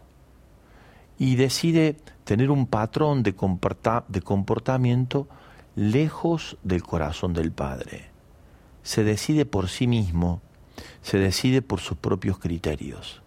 Y 1.17 1.35
decide 1.35 1.97
tener 2.23 2.51
un 2.51 2.67
patrón 2.67 3.23
de, 3.23 3.33
comportamiento 3.33 5.27
lejos 5.75 6.57
del 6.63 6.83
corazón 6.83 7.33
del 7.33 7.51
Padre 7.51 8.17
se 8.87 9.03
decide 9.03 9.45
por 9.45 9.67
sí 9.67 9.85
mismo, 9.85 10.39
se 11.01 11.17
decide 11.17 11.61
por 11.61 11.81
sus 11.81 11.97
propios 11.97 12.39
criterios, 12.39 13.21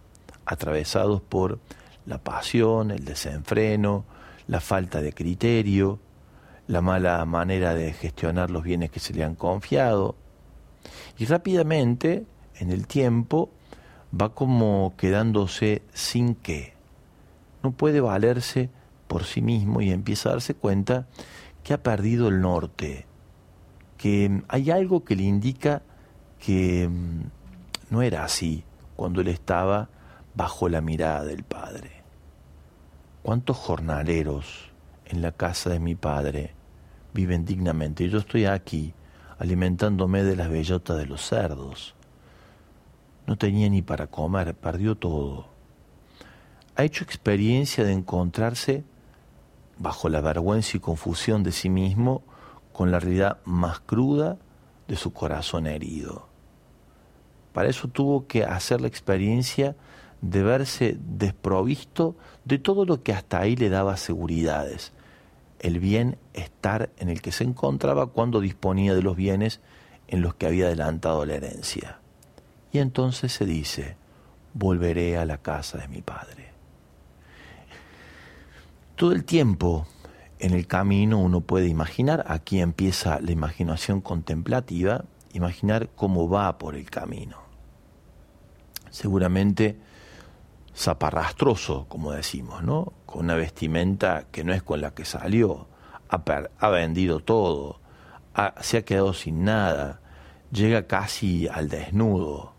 atravesados 0.47 1.21
por 1.21 1.59
la 2.07 2.17
pasión, 2.17 2.91
el 2.91 3.05
desenfreno, 3.05 4.07
la 4.47 4.61
falta 4.61 5.03
de 5.03 5.13
criterio, 5.13 5.99
la 6.67 6.81
mala 6.81 7.23
manera 7.27 7.75
de 7.75 7.93
gestionar 7.93 8.51
los 8.51 8.63
bienes 8.63 8.91
que 8.91 9.01
se 9.01 9.13
le 9.13 9.23
han 9.23 9.35
confiado. 9.35 10.17
Y 11.19 11.27
rápidamente, 11.27 12.25
en 12.55 12.71
el 12.71 12.87
tiempo, 12.87 13.51
va 14.19 14.33
como 14.33 14.95
quedándose 14.97 15.83
sin 15.93 16.37
qué. 16.37 16.73
No 17.63 17.73
puede 17.73 18.01
valerse 18.01 18.71
por 19.07 19.25
sí 19.25 19.43
mismo 19.43 19.81
y 19.81 19.91
empieza 19.91 20.29
a 20.29 20.33
darse 20.33 20.55
cuenta 20.55 21.07
que 21.63 21.75
ha 21.75 21.83
perdido 21.83 22.29
el 22.29 22.41
norte, 22.41 23.07
que 23.99 24.43
hay 24.49 24.71
algo 24.71 25.05
que 25.05 25.17
le 25.17 25.25
indica 25.25 25.83
que 26.39 26.89
mm, 26.89 27.23
no 27.91 28.03
era 28.03 28.25
así 28.25 28.65
cuando 28.97 29.21
él 29.21 29.29
estaba 29.29 29.89
bajo 30.35 30.69
la 30.69 30.81
mirada 30.81 31.25
del 31.25 31.43
Padre. 31.43 31.91
¿Cuántos 33.23 33.59
jornaleros 33.59 34.71
en 35.05 35.21
la 35.21 35.33
casa 35.33 35.71
de 35.71 35.81
mi 35.81 35.95
Padre 35.95 36.55
viven 37.13 37.45
dignamente? 37.45 38.09
Yo 38.09 38.19
estoy 38.19 38.47
aquí 38.47 38.95
alimentándome 39.39 40.23
de 40.23 40.37
las 40.37 40.49
bellotas 40.49 40.97
de 40.97 41.07
los 41.07 41.21
cerdos. 41.21 41.95
No 43.27 43.37
tenía 43.37 43.69
ni 43.69 43.83
para 43.83 44.07
comer, 44.07 44.55
perdió 44.55 44.97
todo. 44.97 45.50
Ha 46.81 46.85
hecho 46.85 47.05
experiencia 47.05 47.85
de 47.85 47.93
encontrarse 47.93 48.85
bajo 49.77 50.09
la 50.09 50.23
vergüenza 50.23 50.79
y 50.79 50.81
confusión 50.81 51.43
de 51.43 51.53
sí 51.53 51.69
mismo, 51.69 52.23
con 52.73 52.91
la 52.91 52.99
realidad 52.99 53.37
más 53.45 53.81
cruda 53.81 54.39
de 54.89 54.97
su 54.97 55.13
corazón 55.13 55.67
herido. 55.67 56.27
Para 57.53 57.69
eso 57.69 57.89
tuvo 57.89 58.27
que 58.27 58.45
hacer 58.45 58.81
la 58.81 58.87
experiencia 58.89 59.77
de 60.23 60.43
verse 60.43 60.97
desprovisto 60.99 62.17
de 62.47 62.57
todo 62.57 62.87
lo 62.87 63.03
que 63.03 63.13
hasta 63.13 63.41
ahí 63.41 63.57
le 63.57 63.69
daba 63.69 63.99
seguridades, 63.99 64.95
el 65.59 65.81
bienestar 65.81 66.89
en 66.97 67.11
el 67.11 67.21
que 67.21 67.33
se 67.33 67.45
encontraba 67.45 68.07
cuando 68.07 68.41
disponía 68.41 68.95
de 68.95 69.03
los 69.03 69.17
bienes 69.17 69.61
en 70.09 70.23
los 70.23 70.35
que 70.35 70.47
había 70.47 70.65
adelantado 70.65 71.27
la 71.27 71.35
herencia. 71.35 71.99
Y 72.73 72.79
entonces 72.79 73.35
se 73.35 73.45
dice, 73.45 73.99
volveré 74.55 75.19
a 75.19 75.27
la 75.27 75.37
casa 75.37 75.77
de 75.77 75.87
mi 75.87 76.01
padre. 76.01 76.50
Todo 79.01 79.13
el 79.13 79.25
tiempo 79.25 79.87
en 80.39 80.53
el 80.53 80.67
camino 80.67 81.17
uno 81.21 81.41
puede 81.41 81.69
imaginar, 81.69 82.23
aquí 82.29 82.61
empieza 82.61 83.19
la 83.23 83.33
imaginación 83.33 84.03
contemplativa, 84.03 85.07
imaginar 85.33 85.89
cómo 85.97 86.29
va 86.29 86.59
por 86.59 86.75
el 86.75 86.91
camino. 86.91 87.39
Seguramente 88.91 89.79
zaparrastroso, 90.77 91.87
como 91.89 92.13
decimos, 92.13 92.63
¿no? 92.63 92.93
Con 93.07 93.21
una 93.21 93.37
vestimenta 93.37 94.27
que 94.31 94.45
no 94.45 94.53
es 94.53 94.63
con 94.63 94.83
la 94.83 94.91
que 94.91 95.07
salió, 95.07 95.67
ha, 96.11 96.69
vendido 96.69 97.21
todo, 97.21 97.81
se 98.61 98.77
ha 98.77 98.85
quedado 98.85 99.15
sin 99.15 99.45
nada, 99.45 100.03
llega 100.53 100.87
casi 100.87 101.49
al 101.49 101.71
desnudo. 101.71 102.53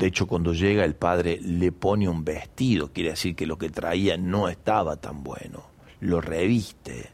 De 0.00 0.06
hecho, 0.06 0.26
cuando 0.26 0.54
llega 0.54 0.86
el 0.86 0.94
padre 0.94 1.38
le 1.42 1.72
pone 1.72 2.08
un 2.08 2.24
vestido, 2.24 2.90
quiere 2.90 3.10
decir 3.10 3.36
que 3.36 3.44
lo 3.44 3.58
que 3.58 3.68
traía 3.68 4.16
no 4.16 4.48
estaba 4.48 4.96
tan 4.96 5.22
bueno, 5.22 5.64
lo 6.00 6.22
reviste. 6.22 7.10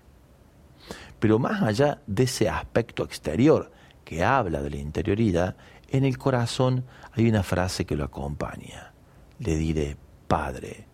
Pero 1.19 1.41
más 1.41 1.63
allá 1.63 2.01
de 2.07 2.23
ese 2.23 2.49
aspecto 2.49 3.03
exterior 3.03 3.73
que 4.05 4.23
habla 4.23 4.63
de 4.63 4.71
la 4.71 4.77
interioridad, 4.77 5.57
en 5.91 6.05
el 6.05 6.17
corazón 6.17 6.85
hay 7.11 7.29
una 7.29 7.43
frase 7.43 7.85
que 7.87 7.97
lo 7.97 8.05
acompaña. 8.05 8.93
Le 9.41 9.57
diré, 9.57 9.97
Padre, 10.29 10.87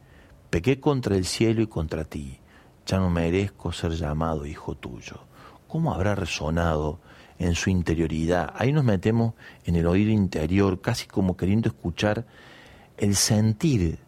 pequé 0.49 0.81
contra 0.81 1.15
el 1.15 1.27
cielo 1.27 1.61
y 1.61 1.67
contra 1.67 2.05
ti, 2.05 2.41
ya 2.87 3.01
no 3.01 3.11
merezco 3.11 3.71
ser 3.71 3.93
llamado 3.93 4.47
hijo 4.47 4.75
tuyo. 4.77 5.27
¿Cómo 5.69 5.93
habrá 5.93 6.15
resonado 6.15 7.01
en 7.45 7.55
su 7.55 7.71
interioridad? 7.71 8.53
Ahí 8.57 8.73
nos 8.73 8.85
metemos 8.85 9.35
en 9.65 9.77
el 9.77 9.87
oído 9.87 10.11
interior, 10.11 10.81
casi 10.81 11.07
como 11.07 11.37
queriendo 11.37 11.69
escuchar 11.69 12.27
el 12.97 13.17
sentir, 13.17 13.99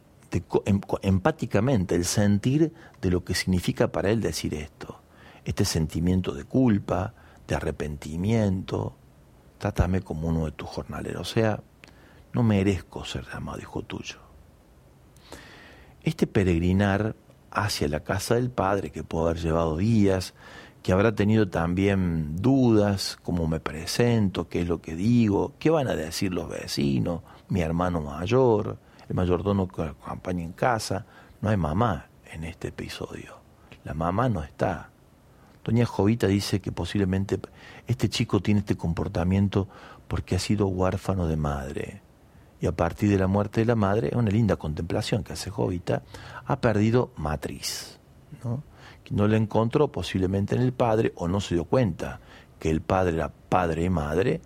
em, 0.64 0.81
empáticamente, 1.03 1.95
el 1.95 2.05
sentir 2.05 2.73
de 3.00 3.11
lo 3.11 3.25
que 3.25 3.35
significa 3.35 3.88
para 3.88 4.11
él 4.11 4.21
decir 4.21 4.55
esto. 4.55 5.00
Este 5.45 5.64
sentimiento 5.64 6.33
de 6.33 6.45
culpa, 6.45 7.14
de 7.47 7.55
arrepentimiento. 7.55 8.97
Trátame 9.59 10.00
como 10.00 10.29
uno 10.29 10.47
de 10.47 10.53
tus 10.53 10.69
jornaleros. 10.69 11.31
O 11.31 11.35
sea, 11.35 11.61
no 12.33 12.43
merezco 12.43 13.05
ser 13.05 13.25
llamado 13.33 13.61
hijo 13.61 13.83
tuyo. 13.83 14.17
Este 16.03 16.26
peregrinar 16.26 17.14
hacia 17.50 17.88
la 17.88 18.00
casa 18.00 18.35
del 18.35 18.50
Padre, 18.50 18.91
que 18.91 19.05
puede 19.05 19.31
haber 19.31 19.43
llevado 19.43 19.76
días, 19.76 20.35
que 20.85 20.93
habrá 20.93 21.14
tenido 21.14 21.49
también 21.49 22.37
dudas, 22.37 23.19
cómo 23.23 23.49
me 23.49 23.59
presento, 23.59 24.50
qué 24.50 24.61
es 24.61 24.69
lo 24.69 24.83
que 24.83 24.95
digo, 24.95 25.55
qué 25.59 25.71
van 25.71 25.88
a 25.88 25.97
decir 25.97 26.35
los 26.35 26.47
vecinos, 26.47 27.23
mi 27.49 27.62
hermano 27.62 28.03
mayor, 28.03 28.76
el 29.09 29.14
mayordomo 29.17 29.67
que 29.67 29.81
acompaña 29.81 30.45
en 30.45 30.53
casa. 30.53 31.07
No 31.41 31.49
hay 31.49 31.57
mamá 31.57 32.09
en 32.31 32.45
este 32.45 32.69
episodio. 32.69 33.38
La 33.83 33.95
mamá 33.95 34.29
no 34.29 34.43
está. 34.43 34.91
Doña 35.64 35.87
Jovita 35.87 36.26
dice 36.26 36.61
que 36.61 36.71
posiblemente 36.71 37.41
este 37.87 38.11
chico 38.11 38.41
tiene 38.41 38.61
este 38.61 38.76
comportamiento 38.76 39.67
porque 40.06 40.37
ha 40.37 40.39
sido 40.39 40.67
huérfano 40.67 41.26
de 41.26 41.37
madre 41.37 42.02
y 42.61 42.67
a 42.67 42.73
partir 42.73 43.08
de 43.08 43.17
la 43.17 43.26
muerte 43.26 43.61
de 43.61 43.67
la 43.67 43.75
madre, 43.75 44.08
es 44.08 44.15
una 44.17 44.30
linda 44.30 44.56
contemplación 44.56 45.25
que 45.25 45.32
hace 45.32 45.49
Jovita, 45.49 46.02
ha 46.45 46.61
perdido 46.61 47.11
matriz. 47.17 47.99
¿no? 48.45 48.63
No 49.10 49.28
la 49.28 49.36
encontró 49.36 49.88
posiblemente 49.88 50.54
en 50.54 50.62
el 50.62 50.73
padre 50.73 51.12
o 51.17 51.28
no 51.28 51.40
se 51.40 51.54
dio 51.54 51.64
cuenta 51.64 52.21
que 52.58 52.71
el 52.71 52.80
padre 52.80 53.17
era 53.17 53.32
padre 53.49 53.84
y 53.84 53.90
madre 53.90 54.40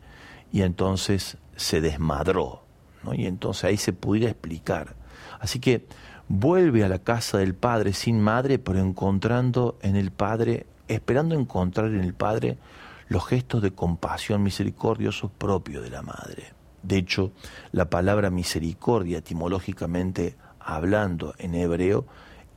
y 0.53 0.63
entonces 0.63 1.37
se 1.57 1.81
desmadró. 1.81 2.63
¿no? 3.05 3.15
Y 3.15 3.27
entonces 3.27 3.65
ahí 3.65 3.77
se 3.77 3.93
pudiera 3.93 4.31
explicar. 4.31 4.97
Así 5.41 5.61
que 5.61 5.87
vuelve 6.29 6.85
a 6.85 6.89
la 6.89 6.99
casa 6.99 7.39
del 7.39 7.55
padre 7.55 7.93
sin 7.93 8.21
madre, 8.21 8.59
pero 8.59 8.79
encontrando 8.81 9.79
en 9.83 9.97
el 9.97 10.11
padre, 10.11 10.67
esperando 10.89 11.35
encontrar 11.35 11.87
en 11.89 12.01
el 12.01 12.15
padre 12.15 12.59
los 13.09 13.27
gestos 13.27 13.63
de 13.63 13.73
compasión 13.73 14.43
misericordiosos 14.43 15.31
propios 15.31 15.83
de 15.83 15.91
la 15.91 16.03
madre. 16.03 16.53
De 16.83 16.99
hecho, 16.99 17.33
la 17.73 17.91
palabra 17.91 18.31
misericordia, 18.31 19.19
etimológicamente 19.19 20.37
hablando 20.61 21.35
en 21.39 21.55
hebreo, 21.55 22.07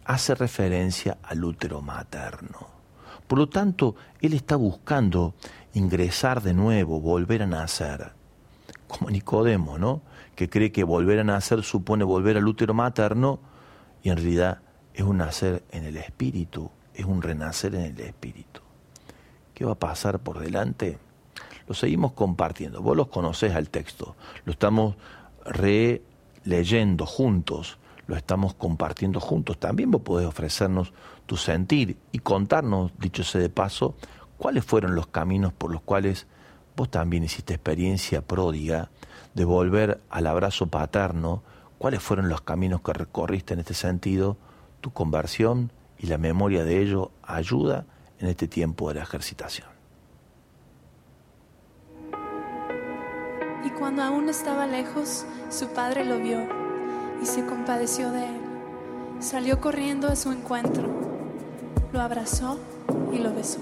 hace 0.05 0.35
referencia 0.35 1.17
al 1.23 1.43
útero 1.43 1.81
materno. 1.81 2.67
Por 3.27 3.39
lo 3.39 3.49
tanto, 3.49 3.95
él 4.19 4.33
está 4.33 4.55
buscando 4.55 5.35
ingresar 5.73 6.41
de 6.41 6.53
nuevo, 6.53 6.99
volver 6.99 7.43
a 7.43 7.47
nacer. 7.47 8.11
Como 8.87 9.09
Nicodemo, 9.09 9.77
¿no? 9.77 10.01
Que 10.35 10.49
cree 10.49 10.71
que 10.71 10.83
volver 10.83 11.19
a 11.19 11.23
nacer 11.23 11.63
supone 11.63 12.03
volver 12.03 12.37
al 12.37 12.47
útero 12.47 12.73
materno 12.73 13.39
y 14.03 14.09
en 14.09 14.17
realidad 14.17 14.59
es 14.93 15.03
un 15.03 15.17
nacer 15.17 15.63
en 15.71 15.85
el 15.85 15.97
espíritu, 15.97 16.71
es 16.93 17.05
un 17.05 17.21
renacer 17.21 17.75
en 17.75 17.97
el 17.97 17.99
espíritu. 17.99 18.61
¿Qué 19.53 19.63
va 19.63 19.73
a 19.73 19.79
pasar 19.79 20.19
por 20.19 20.39
delante? 20.39 20.97
lo 21.71 21.75
seguimos 21.75 22.11
compartiendo. 22.11 22.81
Vos 22.81 22.97
los 22.97 23.07
conocés 23.07 23.55
al 23.55 23.69
texto, 23.69 24.17
lo 24.43 24.51
estamos 24.51 24.95
releyendo 25.45 27.05
juntos, 27.05 27.77
lo 28.07 28.15
estamos 28.15 28.53
compartiendo 28.53 29.19
juntos. 29.19 29.59
También 29.59 29.91
vos 29.91 30.01
podés 30.01 30.27
ofrecernos 30.27 30.93
tu 31.25 31.37
sentir 31.37 31.97
y 32.11 32.19
contarnos, 32.19 32.91
dicho 32.99 33.23
sea 33.23 33.41
de 33.41 33.49
paso, 33.49 33.95
cuáles 34.37 34.65
fueron 34.65 34.95
los 34.95 35.07
caminos 35.07 35.53
por 35.53 35.71
los 35.71 35.81
cuales 35.81 36.27
vos 36.75 36.89
también 36.89 37.23
hiciste 37.23 37.53
experiencia 37.53 38.21
pródiga 38.21 38.89
de 39.33 39.45
volver 39.45 40.01
al 40.09 40.27
abrazo 40.27 40.67
paterno, 40.67 41.43
cuáles 41.77 42.01
fueron 42.01 42.29
los 42.29 42.41
caminos 42.41 42.81
que 42.81 42.93
recorriste 42.93 43.53
en 43.53 43.59
este 43.61 43.73
sentido, 43.73 44.37
tu 44.81 44.91
conversión 44.91 45.71
y 45.97 46.07
la 46.07 46.17
memoria 46.17 46.63
de 46.63 46.81
ello 46.81 47.11
ayuda 47.23 47.85
en 48.19 48.27
este 48.27 48.47
tiempo 48.47 48.89
de 48.89 48.95
la 48.95 49.03
ejercitación. 49.03 49.67
Y 53.63 53.69
cuando 53.77 54.01
aún 54.01 54.27
estaba 54.27 54.65
lejos, 54.65 55.25
su 55.49 55.67
padre 55.69 56.03
lo 56.03 56.19
vio 56.19 56.60
y 57.21 57.25
se 57.25 57.45
compadeció 57.45 58.11
de 58.11 58.25
él. 58.25 58.41
Salió 59.19 59.61
corriendo 59.61 60.07
a 60.07 60.15
su 60.15 60.31
encuentro, 60.31 60.89
lo 61.93 62.01
abrazó 62.01 62.57
y 63.13 63.19
lo 63.19 63.33
besó. 63.33 63.59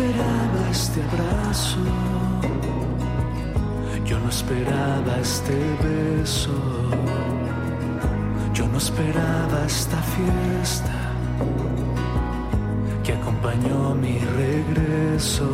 Yo 0.00 0.06
no 0.06 0.12
esperaba 0.16 0.70
este 0.70 1.02
abrazo, 1.02 1.78
yo 4.06 4.18
no 4.18 4.28
esperaba 4.30 5.18
este 5.20 5.58
beso, 5.82 6.54
yo 8.54 8.66
no 8.66 8.78
esperaba 8.78 9.66
esta 9.66 9.98
fiesta 9.98 11.12
que 13.04 13.12
acompañó 13.12 13.94
mi 13.94 14.18
regreso. 14.18 15.50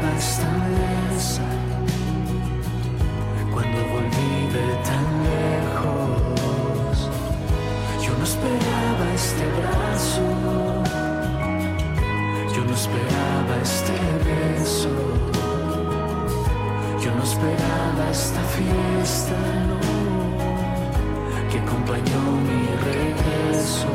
Esperaba 0.00 0.18
esta 0.18 0.48
mesa 0.48 1.42
cuando 3.52 3.78
volví 3.88 4.32
de 4.52 4.66
tan 4.88 5.06
lejos. 5.28 6.96
Yo 8.02 8.12
no 8.16 8.24
esperaba 8.24 9.04
este 9.14 9.44
brazo, 9.58 10.26
yo 12.54 12.64
no 12.64 12.74
esperaba 12.74 13.54
este 13.62 13.96
beso, 14.24 14.92
yo 17.02 17.10
no 17.14 17.22
esperaba 17.22 18.10
esta 18.10 18.42
fiesta, 18.56 19.36
no, 19.68 19.78
que 21.50 21.58
acompañó 21.58 22.20
mi 22.48 22.66
regreso. 22.88 23.90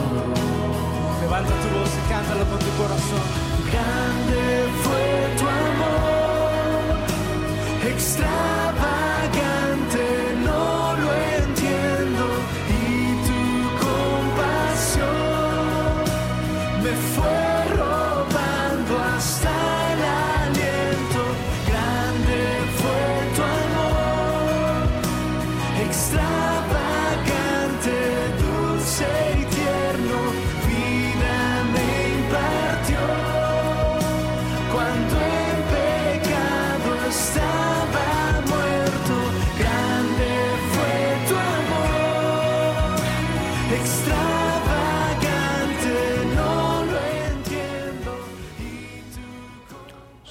Levanta 1.22 1.54
tu 1.62 1.68
voz 1.80 1.92
y 1.98 2.10
cántalo 2.10 2.46
con 2.46 2.60
tu 2.60 2.72
corazón. 2.78 3.26
Grande 3.72 4.70
fue 4.84 5.15
ik. 7.98 8.55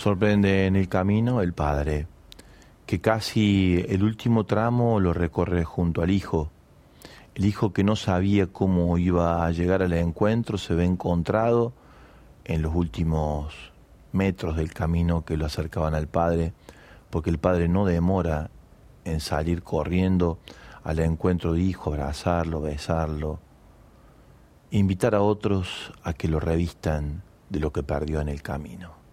Sorprende 0.05 0.67
en 0.67 0.77
el 0.77 0.87
camino 0.90 1.40
el 1.40 1.55
padre, 1.55 2.07
que 2.85 3.01
casi 3.01 3.83
el 3.88 4.03
último 4.03 4.45
tramo 4.45 5.01
lo 5.01 5.14
recorre 5.14 5.64
junto 5.64 6.03
al 6.03 6.11
hijo. 6.11 6.51
El 7.35 7.47
hijo 7.47 7.73
que 7.73 7.85
no 7.85 7.97
sabía 7.97 8.47
cómo 8.49 8.99
iba 8.99 9.47
a 9.47 9.51
llegar 9.51 9.81
al 9.83 9.95
encuentro 9.95 10.59
se 10.59 10.75
ve 10.75 10.85
encontrado 10.85 11.73
en 12.45 12.61
los 12.61 12.75
últimos 12.75 13.55
metros 14.12 14.59
del 14.59 14.75
camino 14.75 15.25
que 15.25 15.38
lo 15.38 15.47
acercaban 15.47 15.95
al 15.95 16.07
padre, 16.07 16.53
porque 17.09 17.31
el 17.31 17.38
padre 17.38 17.69
no 17.69 17.87
demora 17.87 18.51
en 19.07 19.21
salir 19.21 19.62
corriendo 19.62 20.38
al 20.83 20.99
encuentro 20.99 21.55
de 21.55 21.62
hijo, 21.62 21.95
abrazarlo, 21.95 22.61
besarlo, 22.61 23.38
invitar 24.71 25.14
a 25.14 25.23
otros 25.23 25.95
a 26.03 26.12
que 26.12 26.29
lo 26.29 26.40
revistan 26.40 27.23
de 27.49 27.59
lo 27.59 27.73
que 27.73 27.83
perdió 27.83 28.21
en 28.21 28.29
el 28.29 28.43
camino. 28.43 29.04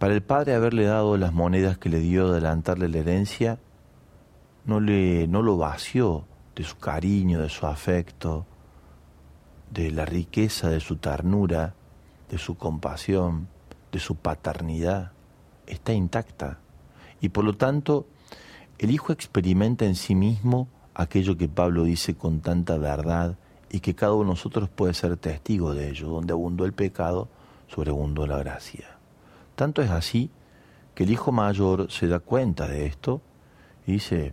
Para 0.00 0.14
el 0.14 0.22
padre 0.22 0.54
haberle 0.54 0.84
dado 0.84 1.18
las 1.18 1.34
monedas 1.34 1.76
que 1.76 1.90
le 1.90 1.98
dio 2.00 2.24
de 2.24 2.38
adelantarle 2.38 2.88
la 2.88 3.00
herencia, 3.00 3.58
no, 4.64 4.80
le, 4.80 5.28
no 5.28 5.42
lo 5.42 5.58
vació 5.58 6.24
de 6.56 6.64
su 6.64 6.78
cariño, 6.78 7.42
de 7.42 7.50
su 7.50 7.66
afecto, 7.66 8.46
de 9.70 9.90
la 9.90 10.06
riqueza 10.06 10.70
de 10.70 10.80
su 10.80 10.96
ternura, 10.96 11.74
de 12.30 12.38
su 12.38 12.56
compasión, 12.56 13.48
de 13.92 13.98
su 13.98 14.14
paternidad, 14.14 15.12
está 15.66 15.92
intacta. 15.92 16.60
Y 17.20 17.28
por 17.28 17.44
lo 17.44 17.58
tanto, 17.58 18.06
el 18.78 18.92
Hijo 18.92 19.12
experimenta 19.12 19.84
en 19.84 19.96
sí 19.96 20.14
mismo 20.14 20.68
aquello 20.94 21.36
que 21.36 21.46
Pablo 21.50 21.84
dice 21.84 22.14
con 22.14 22.40
tanta 22.40 22.78
verdad 22.78 23.36
y 23.68 23.80
que 23.80 23.94
cada 23.94 24.14
uno 24.14 24.24
de 24.24 24.30
nosotros 24.30 24.70
puede 24.70 24.94
ser 24.94 25.18
testigo 25.18 25.74
de 25.74 25.90
ello, 25.90 26.08
donde 26.08 26.32
abundó 26.32 26.64
el 26.64 26.72
pecado, 26.72 27.28
sobreabundó 27.68 28.26
la 28.26 28.38
gracia. 28.38 28.99
Tanto 29.60 29.82
es 29.82 29.90
así 29.90 30.30
que 30.94 31.04
el 31.04 31.10
hijo 31.10 31.32
mayor 31.32 31.92
se 31.92 32.06
da 32.06 32.18
cuenta 32.18 32.66
de 32.66 32.86
esto 32.86 33.20
y 33.86 33.92
dice, 33.92 34.32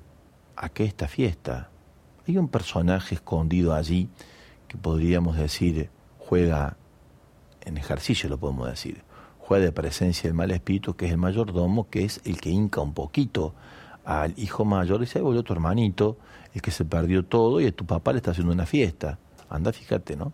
¿a 0.56 0.70
qué 0.70 0.86
esta 0.86 1.10
fiesta? 1.10 1.70
Hay 2.26 2.38
un 2.38 2.48
personaje 2.48 3.16
escondido 3.16 3.74
allí 3.74 4.08
que 4.70 4.78
podríamos 4.78 5.36
decir 5.36 5.90
juega 6.18 6.78
en 7.66 7.78
ejercicio, 7.78 8.30
lo 8.30 8.38
podemos 8.38 8.70
decir, 8.70 9.04
juega 9.38 9.66
de 9.66 9.74
presencia 9.74 10.30
del 10.30 10.34
mal 10.34 10.50
espíritu, 10.52 10.96
que 10.96 11.08
es 11.08 11.12
el 11.12 11.18
mayordomo, 11.18 11.90
que 11.90 12.06
es 12.06 12.22
el 12.24 12.40
que 12.40 12.50
hinca 12.50 12.80
un 12.80 12.94
poquito 12.94 13.54
al 14.06 14.34
hijo 14.38 14.64
mayor 14.64 15.04
y 15.04 15.10
ahí 15.14 15.22
volvió 15.22 15.44
tu 15.44 15.52
hermanito, 15.52 16.16
el 16.54 16.62
que 16.62 16.72
se 16.72 16.86
perdió 16.86 17.26
todo 17.26 17.60
y 17.60 17.66
a 17.66 17.72
tu 17.74 17.86
papá 17.86 18.14
le 18.14 18.20
está 18.20 18.32
haciendo 18.32 18.54
una 18.54 18.66
fiesta. 18.66 19.20
Anda, 19.50 19.74
fíjate, 19.74 20.16
¿no? 20.16 20.32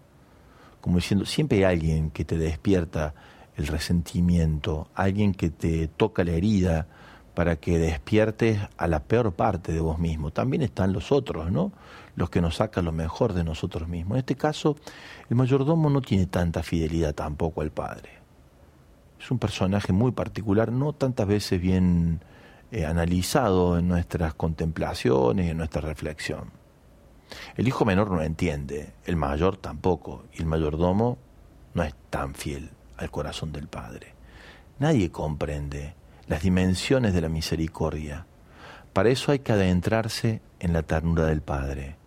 Como 0.81 0.97
diciendo, 0.97 1.25
siempre 1.25 1.65
hay 1.65 1.77
alguien 1.77 2.11
que 2.11 2.25
te 2.25 2.37
despierta 2.37 3.15
el 3.55 3.67
resentimiento, 3.67 4.87
alguien 4.95 5.33
que 5.33 5.49
te 5.49 5.87
toca 5.87 6.23
la 6.23 6.31
herida 6.31 6.87
para 7.33 7.55
que 7.55 7.77
despiertes 7.77 8.59
a 8.77 8.87
la 8.87 9.03
peor 9.03 9.33
parte 9.33 9.71
de 9.73 9.79
vos 9.79 9.99
mismo. 9.99 10.31
También 10.31 10.61
están 10.61 10.93
los 10.93 11.11
otros, 11.11 11.51
¿no? 11.51 11.71
Los 12.15 12.29
que 12.29 12.41
nos 12.41 12.57
sacan 12.57 12.85
lo 12.85 12.91
mejor 12.91 13.33
de 13.33 13.43
nosotros 13.43 13.87
mismos. 13.87 14.15
En 14.15 14.19
este 14.19 14.35
caso, 14.35 14.75
el 15.29 15.35
mayordomo 15.35 15.89
no 15.89 16.01
tiene 16.01 16.27
tanta 16.27 16.61
fidelidad 16.61 17.15
tampoco 17.15 17.61
al 17.61 17.71
padre. 17.71 18.09
Es 19.19 19.31
un 19.31 19.39
personaje 19.39 19.93
muy 19.93 20.11
particular, 20.11 20.71
no 20.71 20.93
tantas 20.93 21.27
veces 21.27 21.59
bien 21.59 22.19
eh, 22.71 22.85
analizado 22.85 23.79
en 23.79 23.87
nuestras 23.87 24.33
contemplaciones 24.33 25.49
en 25.49 25.57
nuestra 25.57 25.81
reflexión. 25.81 26.51
El 27.55 27.67
hijo 27.67 27.83
menor 27.83 28.11
no 28.11 28.21
entiende, 28.21 28.93
el 29.05 29.15
mayor 29.15 29.57
tampoco, 29.57 30.25
y 30.33 30.41
el 30.41 30.45
mayordomo 30.45 31.17
no 31.73 31.83
es 31.83 31.95
tan 32.11 32.35
fiel 32.35 32.69
al 32.97 33.11
corazón 33.11 33.51
del 33.51 33.67
Padre. 33.67 34.13
Nadie 34.79 35.11
comprende 35.11 35.95
las 36.27 36.43
dimensiones 36.43 37.13
de 37.13 37.21
la 37.21 37.29
misericordia. 37.29 38.25
Para 38.93 39.09
eso 39.09 39.31
hay 39.31 39.39
que 39.39 39.51
adentrarse 39.51 40.41
en 40.59 40.73
la 40.73 40.83
ternura 40.83 41.25
del 41.25 41.41
Padre, 41.41 41.97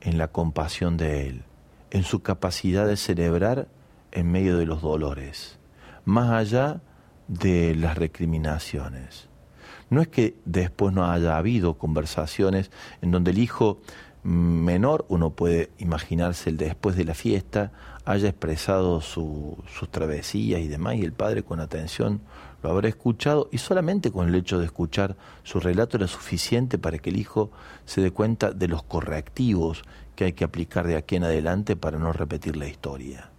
en 0.00 0.18
la 0.18 0.28
compasión 0.28 0.96
de 0.96 1.28
Él, 1.28 1.42
en 1.90 2.02
su 2.02 2.22
capacidad 2.22 2.86
de 2.86 2.96
celebrar 2.96 3.68
en 4.12 4.30
medio 4.30 4.56
de 4.56 4.66
los 4.66 4.82
dolores, 4.82 5.58
más 6.04 6.30
allá 6.30 6.80
de 7.28 7.74
las 7.74 7.96
recriminaciones. 7.98 9.28
No 9.90 10.00
es 10.00 10.08
que 10.08 10.36
después 10.44 10.92
no 10.92 11.10
haya 11.10 11.36
habido 11.36 11.78
conversaciones 11.78 12.70
en 13.02 13.10
donde 13.10 13.30
el 13.30 13.38
hijo 13.38 13.80
menor, 14.22 15.06
uno 15.08 15.30
puede 15.30 15.70
imaginarse 15.78 16.50
el 16.50 16.56
después 16.56 16.96
de 16.96 17.04
la 17.04 17.14
fiesta, 17.14 17.70
haya 18.06 18.28
expresado 18.28 19.00
su, 19.00 19.62
sus 19.78 19.90
travesías 19.90 20.60
y 20.60 20.68
demás, 20.68 20.94
y 20.94 21.02
el 21.02 21.12
padre 21.12 21.42
con 21.42 21.60
atención 21.60 22.20
lo 22.62 22.70
habrá 22.70 22.88
escuchado, 22.88 23.48
y 23.52 23.58
solamente 23.58 24.10
con 24.10 24.28
el 24.28 24.34
hecho 24.34 24.58
de 24.58 24.64
escuchar 24.64 25.16
su 25.42 25.60
relato 25.60 25.98
era 25.98 26.06
suficiente 26.06 26.78
para 26.78 26.98
que 26.98 27.10
el 27.10 27.18
hijo 27.18 27.50
se 27.84 28.00
dé 28.00 28.12
cuenta 28.12 28.52
de 28.52 28.68
los 28.68 28.82
correctivos 28.82 29.82
que 30.14 30.24
hay 30.24 30.32
que 30.32 30.44
aplicar 30.44 30.86
de 30.86 30.96
aquí 30.96 31.16
en 31.16 31.24
adelante 31.24 31.76
para 31.76 31.98
no 31.98 32.12
repetir 32.12 32.56
la 32.56 32.66
historia. 32.68 33.30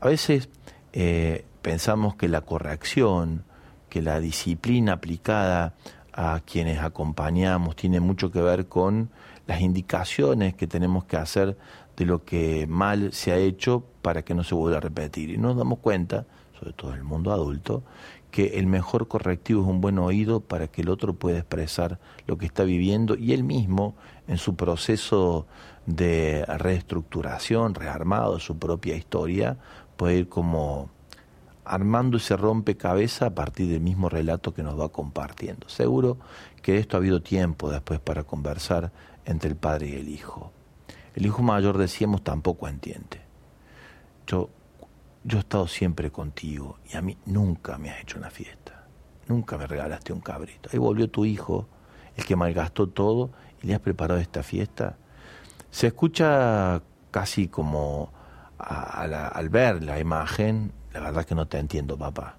A 0.00 0.08
veces 0.08 0.48
eh, 0.92 1.44
pensamos 1.62 2.16
que 2.16 2.28
la 2.28 2.40
corrección, 2.40 3.44
que 3.88 4.02
la 4.02 4.20
disciplina 4.20 4.94
aplicada 4.94 5.74
a 6.12 6.40
quienes 6.44 6.80
acompañamos 6.80 7.76
tiene 7.76 8.00
mucho 8.00 8.30
que 8.30 8.40
ver 8.40 8.66
con 8.66 9.10
las 9.46 9.60
indicaciones 9.60 10.54
que 10.54 10.66
tenemos 10.66 11.04
que 11.04 11.18
hacer 11.18 11.56
de 11.96 12.04
lo 12.04 12.24
que 12.24 12.66
mal 12.66 13.12
se 13.12 13.32
ha 13.32 13.36
hecho 13.36 13.84
para 14.02 14.22
que 14.22 14.34
no 14.34 14.44
se 14.44 14.54
vuelva 14.54 14.78
a 14.78 14.80
repetir. 14.80 15.30
Y 15.30 15.38
nos 15.38 15.56
damos 15.56 15.78
cuenta, 15.78 16.26
sobre 16.58 16.72
todo 16.72 16.92
en 16.92 16.98
el 16.98 17.04
mundo 17.04 17.32
adulto, 17.32 17.82
que 18.30 18.58
el 18.58 18.66
mejor 18.66 19.08
correctivo 19.08 19.62
es 19.62 19.68
un 19.68 19.80
buen 19.80 19.98
oído 19.98 20.40
para 20.40 20.68
que 20.68 20.82
el 20.82 20.90
otro 20.90 21.14
pueda 21.14 21.38
expresar 21.38 21.98
lo 22.26 22.36
que 22.36 22.46
está 22.46 22.64
viviendo 22.64 23.16
y 23.16 23.32
él 23.32 23.44
mismo 23.44 23.94
en 24.28 24.36
su 24.36 24.56
proceso 24.56 25.46
de 25.86 26.44
reestructuración, 26.46 27.74
rearmado 27.74 28.34
de 28.34 28.40
su 28.40 28.58
propia 28.58 28.96
historia, 28.96 29.56
puede 29.96 30.18
ir 30.18 30.28
como 30.28 30.90
armando 31.64 32.18
ese 32.18 32.36
rompecabezas 32.36 33.22
a 33.22 33.34
partir 33.34 33.68
del 33.68 33.80
mismo 33.80 34.08
relato 34.08 34.52
que 34.52 34.62
nos 34.62 34.78
va 34.78 34.88
compartiendo. 34.90 35.68
Seguro 35.68 36.18
que 36.62 36.78
esto 36.78 36.96
ha 36.96 37.00
habido 37.00 37.22
tiempo 37.22 37.70
después 37.70 38.00
para 38.00 38.24
conversar 38.24 38.92
entre 39.24 39.50
el 39.50 39.56
padre 39.56 39.88
y 39.88 39.94
el 39.94 40.08
hijo. 40.08 40.52
El 41.16 41.24
hijo 41.24 41.42
mayor, 41.42 41.78
decíamos, 41.78 42.22
tampoco 42.22 42.68
entiende. 42.68 43.22
yo, 44.26 44.50
yo 45.24 45.38
he 45.38 45.40
estado 45.40 45.66
siempre 45.66 46.12
contigo 46.12 46.78
y 46.92 46.96
a 46.96 47.00
mí 47.00 47.16
nunca 47.24 47.78
me 47.78 47.90
has 47.90 48.02
hecho 48.02 48.18
una 48.18 48.30
fiesta, 48.30 48.86
nunca 49.26 49.56
me 49.56 49.66
regalaste 49.66 50.12
un 50.12 50.20
cabrito. 50.20 50.68
Ahí 50.72 50.78
volvió 50.78 51.10
tu 51.10 51.24
hijo, 51.24 51.66
el 52.16 52.24
que 52.26 52.36
malgastó 52.36 52.90
todo, 52.90 53.30
y 53.62 53.66
le 53.66 53.74
has 53.74 53.80
preparado 53.80 54.20
esta 54.20 54.42
fiesta. 54.42 54.98
Se 55.70 55.88
escucha 55.88 56.82
casi 57.10 57.48
como 57.48 58.12
al 58.58 59.48
ver 59.48 59.82
la 59.82 59.98
imagen, 59.98 60.72
la 60.92 61.00
verdad 61.00 61.24
que 61.24 61.34
no 61.34 61.48
te 61.48 61.58
entiendo, 61.58 61.96
papá. 61.96 62.36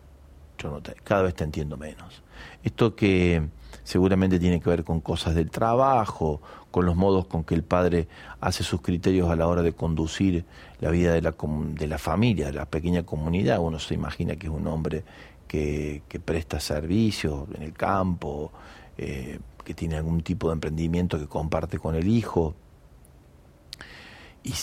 Yo 0.60 0.70
no 0.70 0.82
te, 0.82 0.94
cada 1.04 1.24
vez 1.24 1.34
te 1.34 1.44
entiendo 1.44 1.78
menos. 1.78 2.24
Esto 2.64 2.96
que 2.96 3.50
seguramente 3.88 4.38
tiene 4.38 4.60
que 4.60 4.70
ver 4.70 4.84
con 4.84 5.00
cosas 5.00 5.34
del 5.34 5.50
trabajo, 5.50 6.42
con 6.72 6.86
los 6.86 6.98
modos 6.98 7.26
con 7.26 7.46
que 7.46 7.56
el 7.56 7.64
padre 7.64 8.10
hace 8.42 8.66
sus 8.66 8.82
criterios 8.82 9.30
a 9.30 9.38
la 9.38 9.48
hora 9.48 9.62
de 9.62 9.72
conducir 9.72 10.44
la 10.82 10.90
vida 10.90 11.14
de 11.14 11.22
la, 11.22 11.34
de 11.70 11.88
la 11.88 11.98
familia, 11.98 12.48
de 12.48 12.52
la 12.52 12.66
pequeña 12.66 13.04
comunidad. 13.04 13.60
Uno 13.60 13.80
se 13.80 13.94
imagina 13.94 14.36
que 14.36 14.48
es 14.48 14.54
un 14.54 14.68
hombre 14.68 15.06
que, 15.48 16.02
que 16.10 16.20
presta 16.20 16.60
servicios 16.60 17.48
en 17.56 17.64
el 17.64 17.72
campo, 17.72 18.52
eh, 18.98 19.40
que 19.64 19.74
tiene 19.74 19.96
algún 19.96 20.22
tipo 20.22 20.50
de 20.50 20.56
emprendimiento 20.56 21.18
que 21.18 21.28
comparte 21.28 21.80
con 21.80 21.96
el 21.96 22.10
hijo 22.10 22.56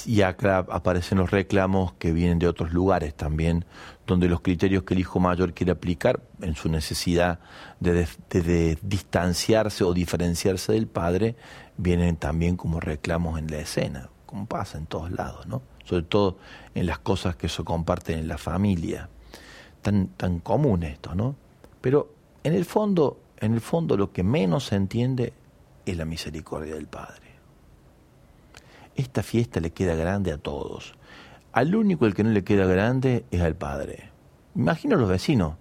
y, 0.06 0.22
acá 0.22 0.58
aparecen 0.58 1.18
los 1.18 1.30
reclamos 1.30 1.92
que 1.94 2.12
vienen 2.12 2.38
de 2.38 2.48
otros 2.48 2.72
lugares 2.72 3.14
también, 3.14 3.64
donde 4.06 4.28
los 4.28 4.40
criterios 4.40 4.84
que 4.84 4.94
el 4.94 5.00
hijo 5.00 5.20
mayor 5.20 5.54
quiere 5.54 5.72
aplicar 5.72 6.20
en 6.40 6.54
su 6.54 6.68
necesidad 6.68 7.40
de, 7.80 8.78
distanciarse 8.82 9.84
o 9.84 9.92
diferenciarse 9.92 10.72
del 10.72 10.86
padre, 10.86 11.36
vienen 11.76 12.16
también 12.16 12.56
como 12.56 12.80
reclamos 12.80 13.38
en 13.38 13.50
la 13.50 13.58
escena, 13.58 14.10
como 14.26 14.46
pasa 14.46 14.78
en 14.78 14.86
todos 14.86 15.10
lados, 15.10 15.46
¿no? 15.46 15.62
Sobre 15.84 16.04
todo 16.04 16.38
en 16.74 16.86
las 16.86 16.98
cosas 16.98 17.36
que 17.36 17.48
se 17.48 17.62
comparten 17.62 18.18
en 18.18 18.28
la 18.28 18.38
familia. 18.38 19.08
Tan, 19.82 20.08
tan 20.08 20.40
común 20.40 20.82
esto, 20.82 21.14
¿no? 21.14 21.36
Pero 21.80 22.14
en 22.42 22.54
el 22.54 22.64
fondo, 22.64 23.20
en 23.38 23.52
el 23.52 23.60
fondo 23.60 23.96
lo 23.96 24.12
que 24.12 24.22
menos 24.22 24.64
se 24.66 24.76
entiende 24.76 25.34
es 25.84 25.96
la 25.96 26.06
misericordia 26.06 26.74
del 26.74 26.86
Padre 26.86 27.23
esta 28.96 29.22
fiesta 29.22 29.60
le 29.60 29.70
queda 29.70 29.94
grande 29.94 30.32
a 30.32 30.38
todos. 30.38 30.94
Al 31.52 31.74
único 31.74 32.06
el 32.06 32.14
que 32.14 32.24
no 32.24 32.30
le 32.30 32.44
queda 32.44 32.66
grande 32.66 33.24
es 33.30 33.40
al 33.40 33.54
padre. 33.54 34.10
Imagino 34.54 34.96
los 34.96 35.08
vecinos. 35.08 35.54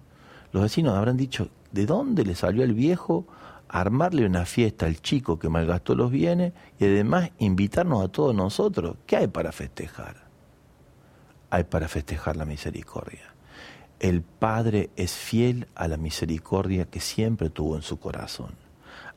Los 0.52 0.62
vecinos 0.62 0.96
habrán 0.96 1.16
dicho, 1.16 1.48
¿de 1.72 1.86
dónde 1.86 2.24
le 2.24 2.34
salió 2.34 2.62
al 2.62 2.74
viejo 2.74 3.26
armarle 3.68 4.24
una 4.24 4.44
fiesta 4.44 4.86
al 4.86 5.00
chico 5.00 5.38
que 5.38 5.48
malgastó 5.48 5.94
los 5.94 6.10
bienes 6.10 6.52
y 6.78 6.84
además 6.84 7.30
invitarnos 7.38 8.04
a 8.04 8.08
todos 8.08 8.34
nosotros? 8.34 8.96
¿Qué 9.06 9.16
hay 9.16 9.26
para 9.26 9.52
festejar? 9.52 10.24
Hay 11.50 11.64
para 11.64 11.88
festejar 11.88 12.36
la 12.36 12.44
misericordia. 12.44 13.34
El 14.00 14.22
Padre 14.22 14.90
es 14.96 15.12
fiel 15.12 15.68
a 15.74 15.88
la 15.88 15.96
misericordia 15.96 16.84
que 16.84 17.00
siempre 17.00 17.50
tuvo 17.50 17.76
en 17.76 17.82
su 17.82 17.98
corazón. 17.98 18.54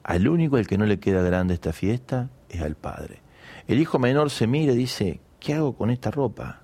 Al 0.04 0.28
único 0.28 0.56
al 0.56 0.68
que 0.68 0.78
no 0.78 0.86
le 0.86 1.00
queda 1.00 1.22
grande 1.22 1.54
esta 1.54 1.74
fiesta 1.74 2.30
es 2.50 2.62
al 2.62 2.76
Padre. 2.76 3.22
El 3.68 3.80
hijo 3.80 4.00
menor 4.00 4.30
se 4.30 4.48
mira 4.48 4.74
y 4.74 4.78
dice, 4.78 5.20
¿qué 5.40 5.54
hago 5.54 5.76
con 5.76 5.90
esta 5.90 6.10
ropa? 6.10 6.62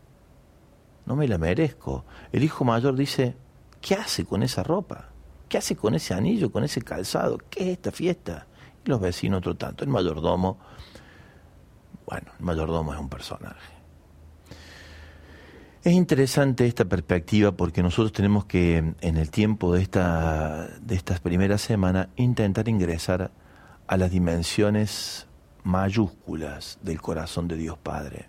No 1.05 1.15
me 1.15 1.27
la 1.27 1.37
merezco. 1.37 2.05
El 2.31 2.43
hijo 2.43 2.63
mayor 2.63 2.95
dice, 2.95 3.35
¿qué 3.81 3.95
hace 3.95 4.23
con 4.23 4.41
esa 4.41 4.63
ropa? 4.63 5.09
¿Qué 5.49 5.57
hace 5.57 5.75
con 5.75 5.95
ese 5.95 6.13
anillo, 6.13 6.51
con 6.51 6.63
ese 6.63 6.81
calzado? 6.81 7.37
¿Qué 7.49 7.63
es 7.63 7.69
esta 7.69 7.91
fiesta? 7.91 8.47
Y 8.85 8.89
los 8.89 9.01
vecinos 9.01 9.39
otro 9.39 9.55
tanto. 9.55 9.83
El 9.83 9.89
mayordomo, 9.89 10.57
bueno, 12.05 12.31
el 12.39 12.45
mayordomo 12.45 12.93
es 12.93 12.99
un 12.99 13.09
personaje. 13.09 13.73
Es 15.83 15.91
interesante 15.91 16.65
esta 16.65 16.85
perspectiva 16.85 17.51
porque 17.51 17.83
nosotros 17.83 18.13
tenemos 18.13 18.45
que, 18.45 18.77
en 18.77 19.17
el 19.17 19.29
tiempo 19.29 19.73
de, 19.73 19.81
esta, 19.81 20.69
de 20.79 20.95
estas 20.95 21.19
primeras 21.19 21.59
semanas, 21.59 22.07
intentar 22.15 22.69
ingresar 22.69 23.31
a 23.85 23.97
las 23.97 24.09
dimensiones 24.09 25.27
mayúsculas 25.63 26.77
del 26.81 27.01
corazón 27.01 27.47
de 27.47 27.57
Dios 27.57 27.77
Padre. 27.77 28.27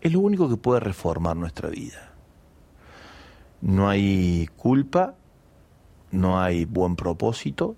Es 0.00 0.12
lo 0.12 0.20
único 0.20 0.48
que 0.48 0.56
puede 0.56 0.80
reformar 0.80 1.36
nuestra 1.36 1.68
vida. 1.70 2.12
No 3.60 3.88
hay 3.88 4.48
culpa, 4.56 5.14
no 6.10 6.40
hay 6.40 6.64
buen 6.66 6.96
propósito, 6.96 7.76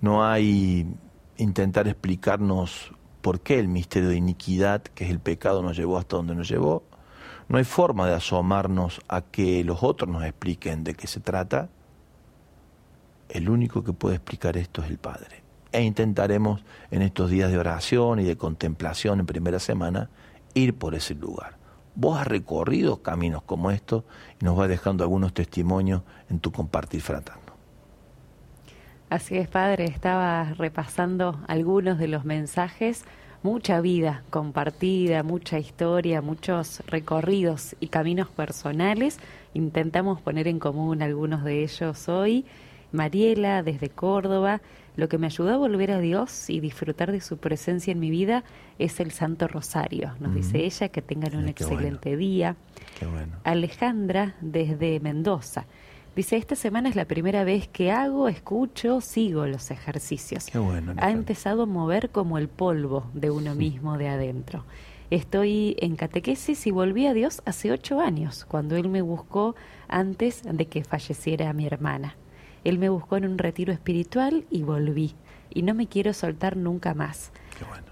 no 0.00 0.24
hay 0.24 0.86
intentar 1.38 1.88
explicarnos 1.88 2.92
por 3.22 3.40
qué 3.40 3.58
el 3.58 3.68
misterio 3.68 4.10
de 4.10 4.16
iniquidad, 4.16 4.82
que 4.82 5.04
es 5.04 5.10
el 5.10 5.20
pecado, 5.20 5.62
nos 5.62 5.76
llevó 5.76 5.98
hasta 5.98 6.16
donde 6.16 6.34
nos 6.34 6.48
llevó. 6.48 6.82
No 7.48 7.58
hay 7.58 7.64
forma 7.64 8.06
de 8.06 8.14
asomarnos 8.14 9.00
a 9.08 9.22
que 9.22 9.64
los 9.64 9.82
otros 9.82 10.10
nos 10.10 10.24
expliquen 10.24 10.84
de 10.84 10.94
qué 10.94 11.06
se 11.06 11.20
trata. 11.20 11.68
El 13.28 13.48
único 13.48 13.82
que 13.82 13.92
puede 13.92 14.16
explicar 14.16 14.56
esto 14.56 14.82
es 14.82 14.90
el 14.90 14.98
Padre 14.98 15.39
e 15.72 15.82
intentaremos 15.82 16.64
en 16.90 17.02
estos 17.02 17.30
días 17.30 17.50
de 17.50 17.58
oración 17.58 18.20
y 18.20 18.24
de 18.24 18.36
contemplación 18.36 19.20
en 19.20 19.26
primera 19.26 19.58
semana 19.58 20.10
ir 20.54 20.74
por 20.74 20.94
ese 20.94 21.14
lugar. 21.14 21.56
Vos 21.94 22.18
has 22.18 22.26
recorrido 22.26 23.02
caminos 23.02 23.42
como 23.42 23.70
estos 23.70 24.04
y 24.40 24.44
nos 24.44 24.56
vas 24.56 24.68
dejando 24.68 25.04
algunos 25.04 25.34
testimonios 25.34 26.02
en 26.28 26.40
tu 26.40 26.52
compartir 26.52 27.02
fraterno. 27.02 27.50
Así 29.10 29.36
es, 29.36 29.48
Padre, 29.48 29.86
estaba 29.86 30.44
repasando 30.54 31.40
algunos 31.48 31.98
de 31.98 32.06
los 32.06 32.24
mensajes, 32.24 33.04
mucha 33.42 33.80
vida 33.80 34.22
compartida, 34.30 35.24
mucha 35.24 35.58
historia, 35.58 36.22
muchos 36.22 36.80
recorridos 36.86 37.74
y 37.80 37.88
caminos 37.88 38.28
personales. 38.28 39.18
Intentamos 39.52 40.20
poner 40.20 40.46
en 40.46 40.60
común 40.60 41.02
algunos 41.02 41.42
de 41.42 41.64
ellos 41.64 42.08
hoy. 42.08 42.44
Mariela, 42.92 43.62
desde 43.64 43.88
Córdoba, 43.88 44.60
lo 44.96 45.08
que 45.08 45.18
me 45.18 45.26
ayudó 45.26 45.54
a 45.54 45.56
volver 45.56 45.92
a 45.92 46.00
Dios 46.00 46.50
y 46.50 46.60
disfrutar 46.60 47.12
de 47.12 47.20
su 47.20 47.38
presencia 47.38 47.92
en 47.92 48.00
mi 48.00 48.10
vida 48.10 48.44
es 48.78 49.00
el 49.00 49.10
Santo 49.10 49.48
Rosario. 49.48 50.14
Nos 50.20 50.34
dice 50.34 50.64
ella 50.64 50.88
que 50.88 51.02
tengan 51.02 51.36
un 51.36 51.48
excelente 51.48 52.16
día. 52.16 52.56
Alejandra 53.44 54.34
desde 54.40 55.00
Mendoza. 55.00 55.66
Dice, 56.16 56.36
esta 56.36 56.56
semana 56.56 56.88
es 56.88 56.96
la 56.96 57.04
primera 57.04 57.44
vez 57.44 57.68
que 57.68 57.92
hago, 57.92 58.28
escucho, 58.28 59.00
sigo 59.00 59.46
los 59.46 59.70
ejercicios. 59.70 60.48
ha 60.96 61.10
empezado 61.10 61.62
a 61.62 61.66
mover 61.66 62.10
como 62.10 62.36
el 62.36 62.48
polvo 62.48 63.08
de 63.14 63.30
uno 63.30 63.54
mismo 63.54 63.96
de 63.96 64.08
adentro. 64.08 64.64
Estoy 65.10 65.76
en 65.80 65.96
catequesis 65.96 66.66
y 66.66 66.70
volví 66.70 67.06
a 67.06 67.14
Dios 67.14 67.42
hace 67.44 67.72
ocho 67.72 68.00
años, 68.00 68.44
cuando 68.44 68.76
Él 68.76 68.88
me 68.88 69.02
buscó 69.02 69.54
antes 69.88 70.42
de 70.44 70.66
que 70.66 70.84
falleciera 70.84 71.52
mi 71.52 71.66
hermana. 71.66 72.16
Él 72.64 72.78
me 72.78 72.88
buscó 72.88 73.16
en 73.16 73.26
un 73.26 73.38
retiro 73.38 73.72
espiritual 73.72 74.44
y 74.50 74.62
volví. 74.62 75.14
Y 75.52 75.62
no 75.62 75.74
me 75.74 75.88
quiero 75.88 76.12
soltar 76.12 76.56
nunca 76.56 76.94
más. 76.94 77.32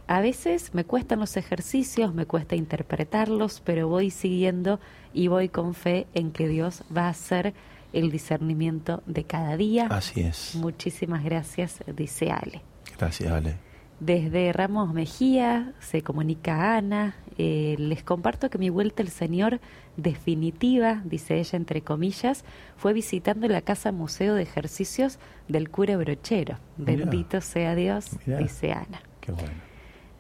A 0.07 0.21
veces 0.21 0.75
me 0.75 0.85
cuestan 0.85 1.21
los 1.21 1.37
ejercicios, 1.37 2.15
me 2.15 2.25
cuesta 2.25 2.57
interpretarlos, 2.57 3.61
pero 3.65 3.89
voy 3.89 4.11
siguiendo 4.11 4.81
y 5.13 5.29
voy 5.29 5.49
con 5.49 5.75
fe 5.75 6.07
en 6.15 6.31
que 6.33 6.49
Dios 6.49 6.85
va 6.95 7.07
a 7.07 7.11
hacer 7.11 7.55
el 7.93 8.11
discernimiento 8.11 9.03
de 9.07 9.25
cada 9.25 9.57
día. 9.57 9.87
Así 9.91 10.21
es. 10.21 10.55
Muchísimas 10.55 11.25
gracias, 11.25 11.81
dice 11.95 12.31
Ale. 12.31 12.63
Gracias, 12.99 13.31
Ale. 13.31 13.57
Desde 14.01 14.53
Ramos 14.53 14.95
Mejía 14.95 15.73
se 15.81 16.03
comunica 16.03 16.77
Ana. 16.77 17.17
Eh, 17.37 17.75
les 17.79 18.05
comparto 18.05 18.49
que 18.49 18.59
mi 18.59 18.71
vuelta 18.71 19.03
al 19.03 19.09
Señor 19.09 19.61
definitiva, 19.99 21.03
dice 21.05 21.39
ella 21.39 21.57
entre 21.57 21.83
comillas, 21.83 22.45
fue 22.77 22.95
visitando 22.95 23.49
la 23.49 23.61
casa 23.61 23.93
museo 23.93 24.35
de 24.35 24.43
ejercicios 24.43 25.19
del 25.49 25.69
cura 25.69 25.97
brochero. 25.99 26.59
Bendito 26.79 27.41
sea 27.43 27.75
Dios, 27.75 28.17
dice 28.25 28.73
Ana. 28.73 29.03
Qué 29.21 29.33
bueno. 29.33 29.69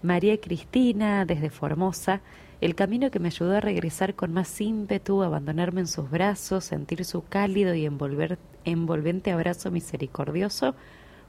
María 0.02 0.38
Cristina, 0.40 1.24
desde 1.24 1.48
Formosa, 1.48 2.20
el 2.60 2.74
camino 2.74 3.10
que 3.10 3.20
me 3.20 3.28
ayudó 3.28 3.56
a 3.56 3.60
regresar 3.60 4.14
con 4.14 4.32
más 4.32 4.60
ímpetu, 4.60 5.22
abandonarme 5.22 5.80
en 5.80 5.86
sus 5.86 6.10
brazos, 6.10 6.64
sentir 6.64 7.04
su 7.04 7.24
cálido 7.24 7.74
y 7.74 7.86
envolver, 7.86 8.38
envolvente 8.64 9.30
abrazo 9.30 9.70
misericordioso, 9.70 10.74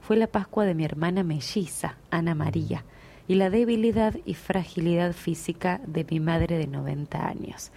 fue 0.00 0.16
la 0.16 0.26
Pascua 0.26 0.64
de 0.64 0.74
mi 0.74 0.84
hermana 0.84 1.22
melliza, 1.22 1.96
Ana 2.10 2.34
María, 2.34 2.84
y 3.28 3.36
la 3.36 3.48
debilidad 3.48 4.16
y 4.24 4.34
fragilidad 4.34 5.12
física 5.12 5.80
de 5.86 6.04
mi 6.10 6.18
madre 6.18 6.58
de 6.58 6.66
90 6.66 7.28
años. 7.28 7.70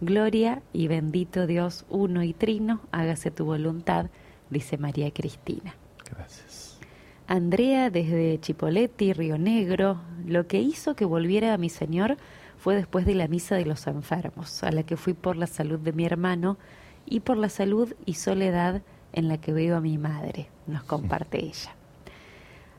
Gloria 0.00 0.62
y 0.72 0.88
bendito 0.88 1.46
Dios 1.46 1.86
uno 1.88 2.22
y 2.22 2.32
trino, 2.32 2.80
hágase 2.92 3.30
tu 3.30 3.44
voluntad, 3.44 4.06
dice 4.50 4.78
María 4.78 5.10
Cristina. 5.10 5.74
Gracias. 6.10 6.78
Andrea 7.26 7.90
desde 7.90 8.38
Chipoletti, 8.40 9.12
Río 9.12 9.36
Negro, 9.36 10.00
lo 10.24 10.46
que 10.46 10.60
hizo 10.60 10.94
que 10.94 11.04
volviera 11.04 11.54
a 11.54 11.58
mi 11.58 11.68
Señor 11.68 12.16
fue 12.56 12.76
después 12.76 13.04
de 13.04 13.14
la 13.14 13.26
misa 13.26 13.56
de 13.56 13.64
los 13.64 13.86
enfermos, 13.86 14.62
a 14.62 14.70
la 14.70 14.84
que 14.84 14.96
fui 14.96 15.12
por 15.12 15.36
la 15.36 15.46
salud 15.46 15.78
de 15.78 15.92
mi 15.92 16.04
hermano 16.04 16.56
y 17.04 17.20
por 17.20 17.36
la 17.36 17.48
salud 17.48 17.94
y 18.04 18.14
soledad 18.14 18.82
en 19.12 19.28
la 19.28 19.38
que 19.38 19.52
veo 19.52 19.76
a 19.76 19.80
mi 19.80 19.98
madre, 19.98 20.48
nos 20.66 20.84
comparte 20.84 21.44
ella. 21.44 21.74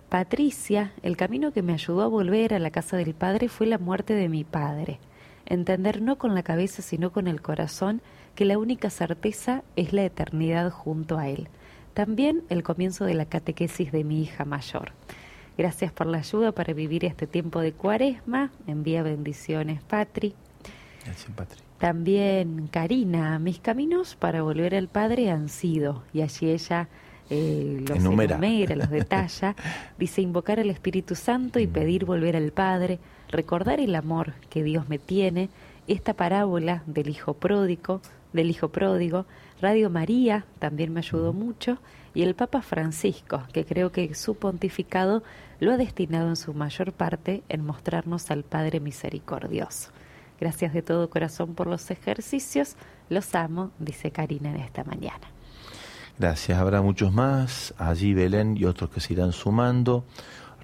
Patricia, 0.10 0.93
el 1.03 1.17
camino 1.17 1.51
que 1.51 1.62
me 1.62 1.73
ayudó 1.73 2.03
a 2.03 2.07
volver 2.07 2.53
a 2.53 2.60
la 2.60 2.71
casa 2.71 2.95
del 2.95 3.13
padre 3.13 3.49
fue 3.49 3.67
la 3.67 3.77
muerte 3.77 4.13
de 4.13 4.29
mi 4.29 4.45
padre. 4.45 4.99
Entender 5.47 6.01
no 6.01 6.17
con 6.17 6.36
la 6.36 6.43
cabeza 6.43 6.81
sino 6.81 7.12
con 7.12 7.27
el 7.27 7.41
corazón 7.41 8.01
que 8.36 8.45
la 8.45 8.57
única 8.57 8.89
certeza 8.89 9.63
es 9.75 9.93
la 9.93 10.05
eternidad 10.05 10.71
junto 10.71 11.17
a 11.17 11.27
Él. 11.27 11.49
También 11.93 12.43
el 12.49 12.62
comienzo 12.62 13.05
de 13.05 13.15
la 13.15 13.25
catequesis 13.25 13.91
de 13.91 14.03
mi 14.03 14.21
hija 14.21 14.45
mayor. 14.45 14.91
Gracias 15.57 15.91
por 15.91 16.05
la 16.05 16.19
ayuda 16.19 16.51
para 16.51 16.73
vivir 16.73 17.03
este 17.03 17.25
tiempo 17.25 17.62
de 17.62 17.73
cuaresma. 17.73 18.51
Envía 18.67 19.01
bendiciones, 19.01 19.81
Patri. 19.81 20.36
Gracias, 21.03 21.31
Patri. 21.36 21.60
También 21.79 22.67
Karina, 22.67 23.39
mis 23.39 23.60
caminos 23.60 24.15
para 24.15 24.43
volver 24.43 24.75
al 24.75 24.88
Padre 24.88 25.31
han 25.31 25.49
sido, 25.49 26.03
y 26.13 26.21
allí 26.21 26.49
ella 26.49 26.89
eh, 27.29 27.83
los 27.87 27.97
Enumera. 27.97 28.35
enumera, 28.35 28.75
los 28.75 28.89
detalla, 28.89 29.55
dice 29.97 30.21
invocar 30.21 30.59
al 30.59 30.69
Espíritu 30.69 31.15
Santo 31.15 31.59
y 31.59 31.67
pedir 31.67 32.05
volver 32.05 32.35
al 32.35 32.51
Padre, 32.51 32.99
recordar 33.29 33.79
el 33.79 33.95
amor 33.95 34.33
que 34.49 34.63
Dios 34.63 34.89
me 34.89 34.99
tiene, 34.99 35.49
esta 35.87 36.13
parábola 36.13 36.83
del 36.85 37.09
hijo 37.09 37.33
pródigo, 37.33 38.01
del 38.33 38.49
hijo 38.49 38.69
pródigo, 38.69 39.25
Radio 39.61 39.89
María 39.89 40.45
también 40.59 40.93
me 40.93 40.99
ayudó 40.99 41.33
mucho, 41.33 41.79
y 42.13 42.23
el 42.23 42.35
Papa 42.35 42.61
Francisco, 42.61 43.43
que 43.53 43.65
creo 43.65 43.91
que 43.91 44.13
su 44.15 44.35
pontificado 44.35 45.23
lo 45.59 45.71
ha 45.71 45.77
destinado 45.77 46.29
en 46.29 46.35
su 46.35 46.53
mayor 46.53 46.93
parte 46.93 47.43
en 47.49 47.65
mostrarnos 47.65 48.31
al 48.31 48.43
Padre 48.43 48.79
misericordioso. 48.79 49.91
Gracias 50.39 50.73
de 50.73 50.81
todo 50.81 51.09
corazón 51.09 51.55
por 51.55 51.67
los 51.67 51.89
ejercicios. 51.89 52.75
Los 53.09 53.33
amo, 53.33 53.71
dice 53.79 54.11
Karina 54.11 54.49
en 54.49 54.57
esta 54.57 54.83
mañana. 54.83 55.27
Gracias, 56.19 56.58
habrá 56.58 56.82
muchos 56.82 57.13
más, 57.13 57.75
allí 57.77 58.15
Belén 58.15 58.58
y 58.58 58.65
otros 58.65 58.89
que 58.89 58.99
se 58.99 59.13
irán 59.13 59.34
sumando. 59.34 60.03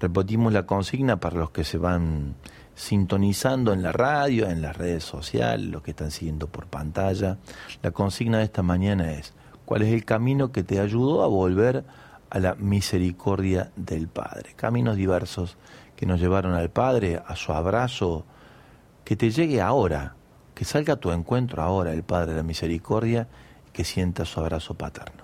Repetimos 0.00 0.52
la 0.52 0.66
consigna 0.66 1.20
para 1.20 1.38
los 1.38 1.50
que 1.50 1.62
se 1.62 1.78
van 1.78 2.34
sintonizando 2.74 3.72
en 3.72 3.80
la 3.80 3.92
radio, 3.92 4.50
en 4.50 4.60
las 4.60 4.76
redes 4.76 5.04
sociales, 5.04 5.68
los 5.68 5.82
que 5.82 5.92
están 5.92 6.10
siguiendo 6.10 6.48
por 6.48 6.66
pantalla. 6.66 7.38
La 7.84 7.92
consigna 7.92 8.38
de 8.38 8.44
esta 8.44 8.64
mañana 8.64 9.12
es, 9.12 9.32
¿cuál 9.64 9.82
es 9.82 9.92
el 9.92 10.04
camino 10.04 10.50
que 10.50 10.64
te 10.64 10.80
ayudó 10.80 11.22
a 11.22 11.28
volver 11.28 11.84
a 12.30 12.38
la 12.40 12.56
misericordia 12.56 13.70
del 13.76 14.08
Padre? 14.08 14.54
Caminos 14.56 14.96
diversos 14.96 15.56
que 15.94 16.04
nos 16.04 16.18
llevaron 16.18 16.54
al 16.54 16.70
Padre, 16.70 17.22
a 17.24 17.36
su 17.36 17.52
abrazo, 17.52 18.24
que 19.04 19.14
te 19.14 19.30
llegue 19.30 19.60
ahora, 19.60 20.16
que 20.52 20.64
salga 20.64 20.94
a 20.94 20.96
tu 20.96 21.12
encuentro 21.12 21.62
ahora 21.62 21.92
el 21.92 22.02
Padre 22.02 22.32
de 22.32 22.38
la 22.38 22.42
Misericordia 22.42 23.28
y 23.68 23.70
que 23.70 23.84
sienta 23.84 24.24
su 24.24 24.40
abrazo 24.40 24.74
paterno. 24.74 25.23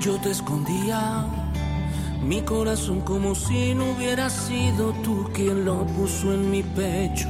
Yo 0.00 0.16
te 0.20 0.30
escondía 0.30 1.26
mi 2.22 2.42
corazón 2.42 3.00
como 3.00 3.34
si 3.34 3.74
no 3.74 3.92
hubiera 3.92 4.30
sido 4.30 4.92
tú 5.02 5.28
quien 5.34 5.64
lo 5.64 5.84
puso 5.86 6.32
en 6.32 6.50
mi 6.50 6.62
pecho. 6.62 7.28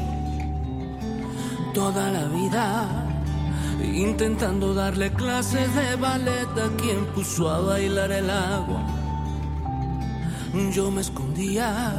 Toda 1.72 2.10
la 2.10 2.24
vida 2.26 3.06
intentando 3.82 4.74
darle 4.74 5.10
clases 5.12 5.74
de 5.74 5.96
ballet 5.96 6.48
a 6.58 6.76
quien 6.76 7.06
puso 7.14 7.48
a 7.48 7.60
bailar 7.60 8.12
el 8.12 8.28
agua. 8.28 8.82
Yo 10.72 10.90
me 10.90 11.00
escondía 11.00 11.94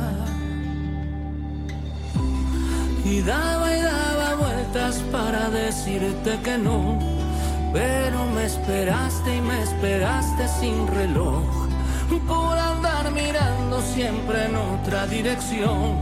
y 3.06 3.22
daba 3.22 3.76
y 3.76 3.82
daba 3.82 4.36
vueltas 4.36 4.98
para 5.12 5.50
decirte 5.50 6.40
que 6.44 6.58
no. 6.58 7.09
Pero 7.72 8.26
me 8.36 8.46
esperaste 8.46 9.38
y 9.38 9.42
me 9.42 9.62
esperaste 9.62 10.48
sin 10.60 10.88
reloj 10.88 11.70
por 12.28 12.58
andar 12.58 13.12
mirando 13.12 13.82
siempre 13.82 14.46
en 14.46 14.56
otra 14.56 15.06
dirección. 15.08 15.98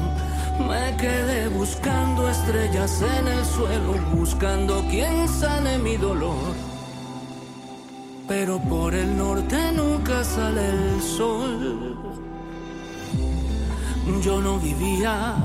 Me 0.67 0.95
quedé 0.97 1.49
buscando 1.49 2.29
estrellas 2.29 3.01
en 3.01 3.27
el 3.27 3.45
suelo, 3.45 3.93
buscando 4.13 4.81
quien 4.89 5.27
sane 5.27 5.77
mi 5.77 5.97
dolor. 5.97 6.53
Pero 8.27 8.59
por 8.59 8.93
el 8.95 9.17
norte 9.17 9.71
nunca 9.73 10.23
sale 10.23 10.69
el 10.69 11.01
sol. 11.01 11.97
Yo 14.23 14.41
no 14.41 14.57
vivía, 14.57 15.35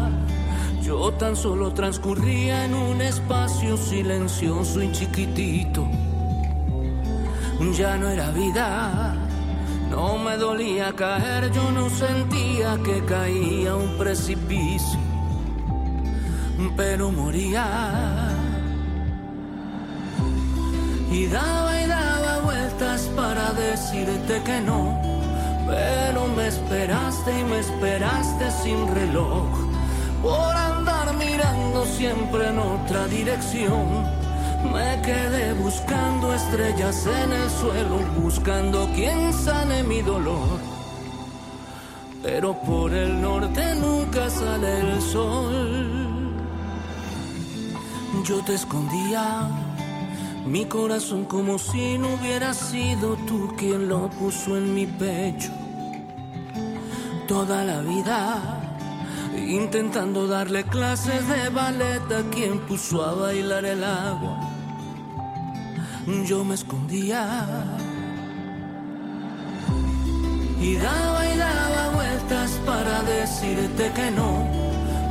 yo 0.83 1.13
tan 1.13 1.37
solo 1.37 1.73
transcurría 1.75 2.65
en 2.65 2.75
un 2.75 3.01
espacio 3.01 3.77
silencioso 3.77 4.83
y 4.83 4.93
chiquitito. 4.93 5.87
Ya 7.71 7.97
no 7.97 8.11
era 8.11 8.31
vida, 8.33 9.15
no 9.89 10.19
me 10.19 10.37
dolía 10.37 10.93
caer, 10.95 11.51
yo 11.53 11.71
no 11.71 11.89
sentía 11.89 12.77
que 12.85 13.03
caía 13.07 13.75
un 13.77 13.97
precipicio, 13.97 14.99
pero 16.77 17.11
moría. 17.13 17.65
Y 21.11 21.27
daba 21.29 21.83
y 21.83 21.87
daba 21.87 22.41
vueltas 22.41 23.11
para 23.17 23.53
decirte 23.53 24.43
que 24.45 24.61
no, 24.61 25.01
pero 25.67 26.27
me 26.37 26.49
esperaste 26.49 27.41
y 27.41 27.45
me 27.45 27.61
esperaste 27.61 28.51
sin 28.63 28.87
reloj, 28.95 29.49
por 30.21 30.55
andar 30.55 31.15
mirando 31.17 31.87
siempre 31.87 32.49
en 32.49 32.59
otra 32.59 33.07
dirección. 33.07 34.22
Me 34.71 35.03
quedé 35.03 35.55
buscando 35.55 36.35
estrellas 36.35 37.07
en 37.07 37.33
el 37.33 37.51
suelo, 37.51 37.99
buscando 38.21 38.89
quien 38.95 39.33
sane 39.33 39.83
mi 39.83 40.03
dolor. 40.03 40.61
Pero 42.23 42.55
por 42.61 42.93
el 42.95 43.21
norte 43.21 43.75
nunca 43.75 44.31
sale 44.31 44.81
el 44.81 45.03
sol. 45.03 46.33
Yo 48.25 48.45
te 48.45 48.55
escondía 48.55 49.49
mi 50.47 50.67
corazón 50.67 51.25
como 51.25 51.59
si 51.59 51.99
no 51.99 52.15
hubiera 52.15 52.55
sido 52.55 53.17
tú 53.27 53.55
quien 53.57 53.89
lo 53.89 54.09
puso 54.11 54.57
en 54.57 54.75
mi 54.75 54.87
pecho. 54.87 55.51
Toda 57.27 57.65
la 57.65 57.81
vida 57.81 58.63
intentando 59.37 60.27
darle 60.27 60.65
clases 60.65 61.27
de 61.27 61.49
ballet 61.49 62.03
a 62.13 62.23
quien 62.31 62.61
puso 62.61 63.03
a 63.05 63.15
bailar 63.15 63.65
el 63.65 63.83
agua. 63.83 64.52
Yo 66.07 66.45
me 66.45 66.57
escondía 66.57 67.45
y 70.61 70.75
daba 70.75 71.27
y 71.27 71.37
daba 71.39 71.91
vueltas 71.95 72.51
para 72.67 73.03
decirte 73.03 73.93
que 73.95 74.11
no, 74.11 74.49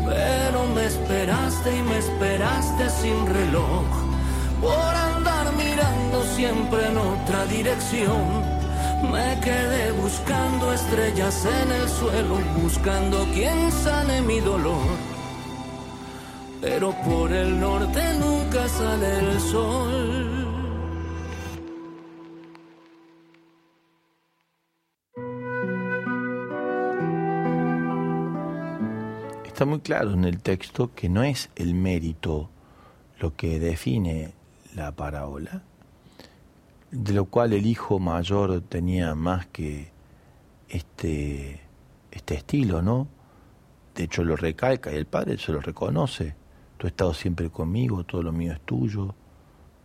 pero 0.05 0.67
me 0.75 0.85
esperaste 0.85 1.77
y 1.77 1.81
me 1.83 1.97
esperaste 1.97 2.89
sin 2.89 3.25
reloj 3.25 3.85
por 4.59 4.95
andar 5.15 5.53
mirando 5.55 6.23
siempre 6.35 6.87
en 6.87 6.97
otra 6.97 7.45
dirección. 7.45 8.61
Me 9.13 9.39
quedé 9.39 9.93
buscando 9.93 10.73
estrellas 10.73 11.45
en 11.45 11.71
el 11.71 11.87
suelo, 11.87 12.37
buscando 12.61 13.25
quien 13.33 13.71
sane 13.71 14.21
mi 14.21 14.41
dolor. 14.41 14.87
Pero 16.59 16.93
por 17.05 17.31
el 17.31 17.59
norte 17.59 18.01
nunca 18.19 18.67
sale 18.67 19.19
el 19.19 19.39
sol. 19.39 20.40
Está 29.61 29.69
muy 29.69 29.81
claro 29.81 30.13
en 30.13 30.25
el 30.25 30.41
texto 30.41 30.91
que 30.95 31.07
no 31.07 31.21
es 31.21 31.51
el 31.55 31.75
mérito 31.75 32.49
lo 33.19 33.35
que 33.35 33.59
define 33.59 34.33
la 34.73 34.91
parábola, 34.91 35.61
de 36.89 37.13
lo 37.13 37.25
cual 37.25 37.53
el 37.53 37.67
hijo 37.67 37.99
mayor 37.99 38.61
tenía 38.61 39.13
más 39.13 39.45
que 39.45 39.91
este, 40.67 41.61
este 42.09 42.33
estilo, 42.33 42.81
¿no? 42.81 43.07
De 43.93 44.05
hecho 44.05 44.23
lo 44.23 44.35
recalca 44.35 44.91
y 44.91 44.95
el 44.95 45.05
padre 45.05 45.37
se 45.37 45.51
lo 45.51 45.61
reconoce. 45.61 46.33
Tú 46.79 46.87
has 46.87 46.93
estado 46.93 47.13
siempre 47.13 47.51
conmigo, 47.51 48.03
todo 48.03 48.23
lo 48.23 48.31
mío 48.31 48.53
es 48.53 48.61
tuyo, 48.61 49.13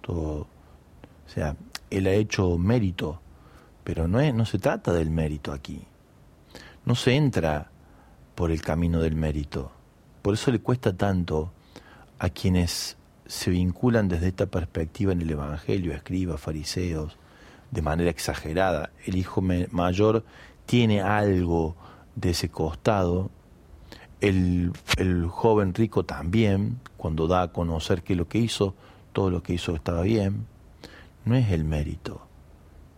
todo... 0.01 0.47
O 1.27 1.29
sea, 1.29 1.55
él 1.91 2.07
ha 2.07 2.15
hecho 2.15 2.57
mérito, 2.57 3.21
pero 3.85 4.09
no, 4.09 4.21
es, 4.21 4.33
no 4.33 4.47
se 4.47 4.59
trata 4.59 4.95
del 4.95 5.11
mérito 5.11 5.53
aquí. 5.53 5.83
No 6.87 6.95
se 6.95 7.15
entra 7.15 7.73
por 8.37 8.53
el 8.53 8.63
camino 8.63 9.01
del 9.01 9.17
mérito. 9.17 9.73
Por 10.23 10.35
eso 10.35 10.53
le 10.53 10.61
cuesta 10.61 10.97
tanto 10.97 11.51
a 12.21 12.29
quienes 12.29 12.97
se 13.27 13.51
vinculan 13.51 14.09
desde 14.09 14.29
esta 14.29 14.47
perspectiva 14.47 15.13
en 15.13 15.23
el 15.23 15.31
Evangelio, 15.31 15.93
escribas, 15.93 16.41
fariseos, 16.41 17.17
de 17.73 17.83
manera 17.83 18.11
exagerada. 18.11 18.91
El 19.05 19.17
hijo 19.17 19.43
mayor 19.43 20.25
tiene 20.67 21.01
algo 21.01 21.75
de 22.15 22.31
ese 22.31 22.49
costado. 22.49 23.31
El, 24.21 24.73
el 24.99 25.27
joven 25.27 25.75
rico 25.75 26.05
también, 26.05 26.79
cuando 26.97 27.27
da 27.27 27.43
a 27.43 27.53
conocer 27.53 28.03
que 28.03 28.15
lo 28.15 28.29
que 28.29 28.39
hizo, 28.39 28.75
todo 29.13 29.31
lo 29.31 29.43
que 29.43 29.55
hizo 29.55 29.75
estaba 29.75 30.03
bien. 30.03 30.47
No 31.25 31.35
es 31.37 31.51
el 31.51 31.65
mérito, 31.65 32.21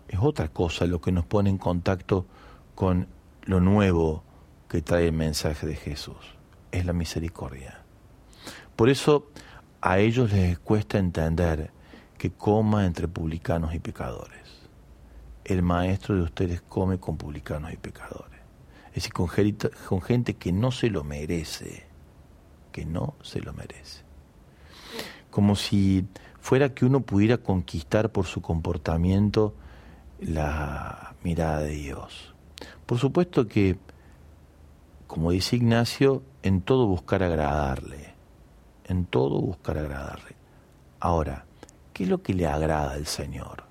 es 0.09 0.19
otra 0.21 0.49
cosa 0.49 0.85
lo 0.87 1.01
que 1.01 1.13
nos 1.13 1.25
pone 1.25 1.49
en 1.49 1.59
contacto 1.59 2.27
con 2.75 3.07
lo 3.45 3.61
nuevo 3.61 4.25
que 4.69 4.83
trae 4.83 5.07
el 5.07 5.13
mensaje 5.13 5.67
de 5.67 5.77
Jesús. 5.77 6.37
Es 6.71 6.85
la 6.85 6.93
misericordia. 6.93 7.83
Por 8.77 8.89
eso 8.89 9.31
a 9.81 9.99
ellos 9.99 10.33
les 10.33 10.59
cuesta 10.59 10.99
entender 10.99 11.71
que 12.19 12.31
coma 12.31 12.85
entre 12.85 13.09
publicanos 13.09 13.75
y 13.75 13.79
pecadores. 13.79 14.69
El 15.45 15.63
maestro 15.63 16.17
de 16.17 16.23
ustedes 16.23 16.61
come 16.61 16.99
con 16.99 17.17
publicanos 17.17 17.73
y 17.73 17.77
pecadores. 17.77 18.41
Es 18.89 19.05
decir, 19.05 19.13
con 19.13 19.29
gente, 20.03 20.35
que 20.35 20.53
no 20.53 20.73
se 20.73 20.91
lo 20.91 21.05
merece, 21.05 21.87
que 22.73 22.85
no 22.85 23.15
se 23.23 23.41
lo 23.41 23.53
merece. 23.53 24.03
Como 25.31 25.55
si 25.57 26.07
fuera 26.41 26.75
que 26.75 26.85
uno 26.85 27.01
pudiera 27.01 27.39
conquistar 27.39 28.11
por 28.11 28.27
su 28.27 28.43
comportamiento 28.43 29.55
la 30.21 31.15
mirada 31.23 31.61
de 31.61 31.71
Dios. 31.71 32.35
Por 32.87 32.99
supuesto 32.99 33.47
que, 33.47 33.79
como 35.09 35.31
dice 35.31 35.57
Ignacio, 35.57 36.23
en 36.43 36.61
todo 36.61 36.87
buscar 36.87 37.23
agradarle, 37.23 38.15
en 38.85 39.07
todo 39.07 39.41
buscar 39.41 39.79
agradarle. 39.79 40.37
Ahora, 41.01 41.47
¿qué 41.95 42.05
es 42.05 42.11
lo 42.11 42.23
que 42.23 42.35
le 42.35 42.47
agrada 42.47 42.93
al 42.93 43.07
Señor? 43.07 43.65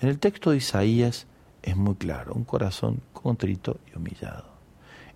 En 0.00 0.08
el 0.08 0.18
texto 0.18 0.50
de 0.50 0.58
Isaías 0.58 1.26
es 1.62 1.76
muy 1.76 1.94
claro, 1.94 2.34
un 2.34 2.44
corazón 2.44 3.00
contrito 3.12 3.78
y 3.90 3.96
humillado. 3.96 4.44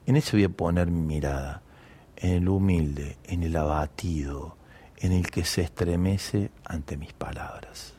En 0.07 0.17
ese 0.17 0.37
voy 0.37 0.45
a 0.45 0.49
poner 0.49 0.87
mi 0.87 1.03
mirada, 1.03 1.63
en 2.17 2.31
el 2.31 2.49
humilde, 2.49 3.17
en 3.25 3.43
el 3.43 3.57
abatido, 3.57 4.57
en 4.99 5.13
el 5.13 5.31
que 5.31 5.45
se 5.45 5.63
estremece 5.63 6.53
ante 6.65 6.97
mis 6.97 7.13
palabras. 7.13 7.95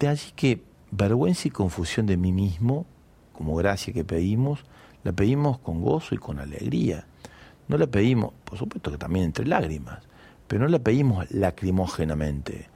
De 0.00 0.08
allí 0.08 0.32
que 0.34 0.64
vergüenza 0.90 1.46
y 1.46 1.52
confusión 1.52 2.06
de 2.06 2.16
mí 2.16 2.32
mismo, 2.32 2.86
como 3.32 3.54
gracia 3.54 3.92
que 3.92 4.04
pedimos, 4.04 4.64
la 5.06 5.12
pedimos 5.12 5.60
con 5.60 5.82
gozo 5.82 6.16
y 6.16 6.18
con 6.18 6.40
alegría. 6.40 7.06
No 7.68 7.78
la 7.78 7.86
pedimos, 7.86 8.32
por 8.44 8.58
supuesto 8.58 8.90
que 8.90 8.98
también 8.98 9.26
entre 9.26 9.46
lágrimas, 9.46 10.02
pero 10.48 10.64
no 10.64 10.68
la 10.68 10.80
pedimos 10.80 11.30
lacrimógenamente. 11.30 12.68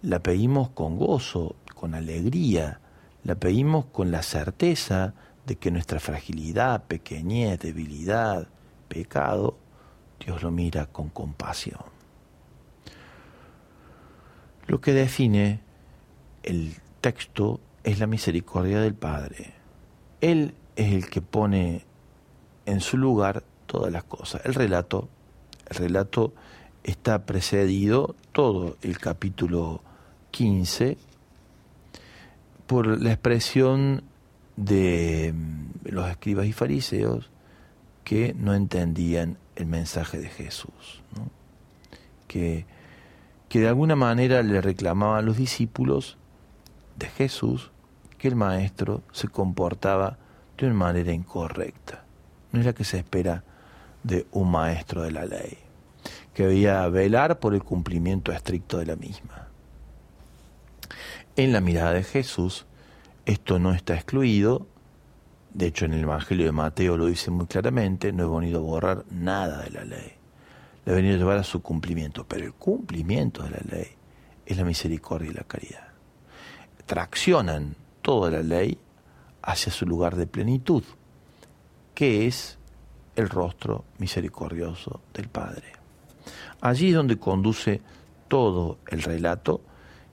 La 0.00 0.20
pedimos 0.20 0.70
con 0.70 0.96
gozo, 0.96 1.56
con 1.74 1.96
alegría, 1.96 2.78
la 3.24 3.34
pedimos 3.34 3.86
con 3.86 4.12
la 4.12 4.22
certeza 4.22 5.14
de 5.44 5.56
que 5.56 5.72
nuestra 5.72 5.98
fragilidad, 5.98 6.84
pequeñez, 6.84 7.58
debilidad, 7.58 8.46
pecado, 8.86 9.58
Dios 10.24 10.40
lo 10.40 10.52
mira 10.52 10.86
con 10.86 11.08
compasión. 11.08 11.82
Lo 14.68 14.80
que 14.80 14.92
define 14.92 15.58
el 16.44 16.76
texto 17.00 17.58
es 17.82 17.98
la 17.98 18.06
misericordia 18.06 18.80
del 18.80 18.94
Padre. 18.94 19.54
Él 20.20 20.54
es 20.76 20.92
el 20.92 21.10
que 21.10 21.20
pone 21.20 21.84
en 22.66 22.80
su 22.80 22.96
lugar 22.96 23.44
todas 23.66 23.92
las 23.92 24.04
cosas. 24.04 24.42
El 24.44 24.54
relato, 24.54 25.08
el 25.68 25.76
relato 25.76 26.32
está 26.84 27.24
precedido 27.24 28.14
todo 28.32 28.76
el 28.82 28.98
capítulo 28.98 29.82
15 30.30 30.96
por 32.66 33.00
la 33.00 33.12
expresión 33.12 34.02
de 34.56 35.32
mm, 35.34 35.88
los 35.90 36.08
escribas 36.08 36.46
y 36.46 36.52
fariseos 36.52 37.30
que 38.04 38.34
no 38.34 38.54
entendían 38.54 39.38
el 39.56 39.66
mensaje 39.66 40.18
de 40.18 40.28
Jesús, 40.28 41.02
que, 42.26 42.66
que 43.48 43.60
de 43.60 43.68
alguna 43.68 43.96
manera 43.96 44.42
le 44.42 44.60
reclamaban 44.60 45.24
los 45.24 45.36
discípulos 45.36 46.16
de 46.96 47.08
Jesús 47.08 47.70
que 48.18 48.28
el 48.28 48.36
maestro 48.36 49.02
se 49.12 49.28
comportaba 49.28 50.18
de 50.66 50.74
manera 50.74 51.12
incorrecta. 51.12 52.04
No 52.52 52.60
es 52.60 52.66
la 52.66 52.72
que 52.72 52.84
se 52.84 52.98
espera 52.98 53.44
de 54.02 54.26
un 54.32 54.50
maestro 54.50 55.02
de 55.02 55.12
la 55.12 55.24
ley, 55.24 55.58
que 56.34 56.46
debía 56.46 56.86
velar 56.88 57.38
por 57.38 57.54
el 57.54 57.62
cumplimiento 57.62 58.32
estricto 58.32 58.78
de 58.78 58.86
la 58.86 58.96
misma. 58.96 59.48
En 61.36 61.52
la 61.52 61.60
mirada 61.60 61.92
de 61.92 62.02
Jesús, 62.02 62.66
esto 63.24 63.58
no 63.58 63.72
está 63.72 63.94
excluido, 63.94 64.66
de 65.54 65.66
hecho 65.66 65.84
en 65.84 65.92
el 65.92 66.02
Evangelio 66.02 66.46
de 66.46 66.52
Mateo 66.52 66.96
lo 66.96 67.06
dice 67.06 67.30
muy 67.30 67.46
claramente, 67.46 68.12
no 68.12 68.24
he 68.24 68.40
venido 68.40 68.58
a 68.58 68.62
borrar 68.62 69.04
nada 69.10 69.62
de 69.62 69.70
la 69.70 69.84
ley, 69.84 70.12
le 70.84 70.92
he 70.92 70.94
venido 70.96 71.14
a 71.14 71.18
llevar 71.18 71.38
a 71.38 71.44
su 71.44 71.62
cumplimiento, 71.62 72.26
pero 72.26 72.44
el 72.44 72.52
cumplimiento 72.52 73.44
de 73.44 73.50
la 73.50 73.60
ley 73.70 73.88
es 74.44 74.56
la 74.56 74.64
misericordia 74.64 75.30
y 75.30 75.34
la 75.34 75.44
caridad 75.44 75.92
traccionan 76.86 77.74
toda 78.02 78.30
la 78.30 78.42
ley 78.42 78.78
hacia 79.42 79.72
su 79.72 79.86
lugar 79.86 80.16
de 80.16 80.26
plenitud, 80.26 80.84
que 81.94 82.26
es 82.26 82.58
el 83.16 83.28
rostro 83.28 83.84
misericordioso 83.98 85.00
del 85.12 85.28
Padre. 85.28 85.72
Allí 86.60 86.90
es 86.90 86.94
donde 86.94 87.18
conduce 87.18 87.82
todo 88.28 88.78
el 88.88 89.02
relato 89.02 89.60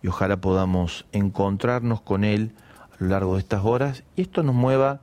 y 0.01 0.07
ojalá 0.07 0.37
podamos 0.37 1.05
encontrarnos 1.11 2.01
con 2.01 2.23
él 2.23 2.53
a 2.91 3.03
lo 3.03 3.09
largo 3.09 3.33
de 3.35 3.41
estas 3.41 3.63
horas 3.63 4.03
y 4.15 4.23
esto 4.23 4.43
nos 4.43 4.55
mueva 4.55 5.01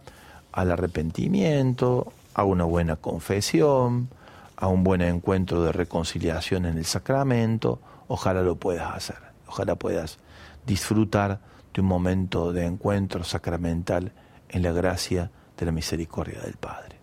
al 0.52 0.70
arrepentimiento, 0.72 2.12
a 2.34 2.44
una 2.44 2.64
buena 2.64 2.96
confesión, 2.96 4.08
a 4.56 4.68
un 4.68 4.84
buen 4.84 5.02
encuentro 5.02 5.62
de 5.62 5.72
reconciliación 5.72 6.66
en 6.66 6.78
el 6.78 6.84
sacramento. 6.84 7.78
Ojalá 8.08 8.42
lo 8.42 8.56
puedas 8.56 8.94
hacer, 8.94 9.18
ojalá 9.46 9.76
puedas 9.76 10.18
disfrutar 10.66 11.40
un 11.80 11.86
momento 11.86 12.52
de 12.52 12.66
encuentro 12.66 13.24
sacramental 13.24 14.12
en 14.48 14.62
la 14.62 14.72
gracia 14.72 15.30
de 15.56 15.66
la 15.66 15.72
misericordia 15.72 16.40
del 16.40 16.54
Padre. 16.54 16.96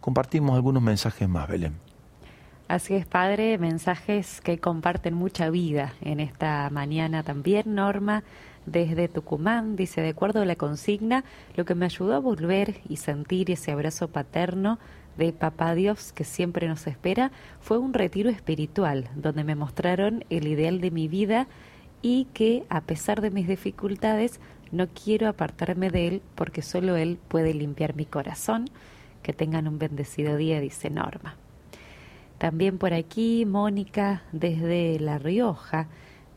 Compartimos 0.00 0.54
algunos 0.54 0.82
mensajes 0.82 1.28
más, 1.28 1.48
Belén. 1.48 1.74
Así 2.68 2.94
es, 2.94 3.04
Padre, 3.04 3.58
mensajes 3.58 4.40
que 4.40 4.58
comparten 4.58 5.12
mucha 5.12 5.50
vida 5.50 5.94
en 6.00 6.20
esta 6.20 6.70
mañana 6.70 7.24
también. 7.24 7.74
Norma, 7.74 8.22
desde 8.64 9.08
Tucumán, 9.08 9.74
dice, 9.74 10.00
de 10.00 10.10
acuerdo 10.10 10.42
a 10.42 10.44
la 10.44 10.54
consigna, 10.54 11.24
lo 11.56 11.64
que 11.64 11.74
me 11.74 11.86
ayudó 11.86 12.14
a 12.14 12.20
volver 12.20 12.80
y 12.88 12.98
sentir 12.98 13.50
ese 13.50 13.72
abrazo 13.72 14.08
paterno 14.08 14.78
de 15.16 15.32
Papá 15.32 15.74
Dios 15.74 16.12
que 16.12 16.24
siempre 16.24 16.68
nos 16.68 16.86
espera 16.86 17.32
fue 17.60 17.78
un 17.78 17.92
retiro 17.92 18.30
espiritual, 18.30 19.08
donde 19.16 19.42
me 19.42 19.56
mostraron 19.56 20.24
el 20.30 20.46
ideal 20.46 20.80
de 20.80 20.92
mi 20.92 21.08
vida 21.08 21.48
y 22.02 22.26
que 22.32 22.64
a 22.68 22.80
pesar 22.80 23.20
de 23.20 23.30
mis 23.30 23.48
dificultades 23.48 24.40
no 24.72 24.88
quiero 24.88 25.28
apartarme 25.28 25.90
de 25.90 26.08
Él 26.08 26.22
porque 26.34 26.62
solo 26.62 26.96
Él 26.96 27.18
puede 27.28 27.54
limpiar 27.54 27.96
mi 27.96 28.06
corazón. 28.06 28.66
Que 29.22 29.32
tengan 29.34 29.68
un 29.68 29.78
bendecido 29.78 30.36
día, 30.36 30.60
dice 30.60 30.88
Norma. 30.88 31.36
También 32.38 32.78
por 32.78 32.94
aquí 32.94 33.44
Mónica 33.44 34.22
desde 34.32 34.98
La 34.98 35.18
Rioja 35.18 35.88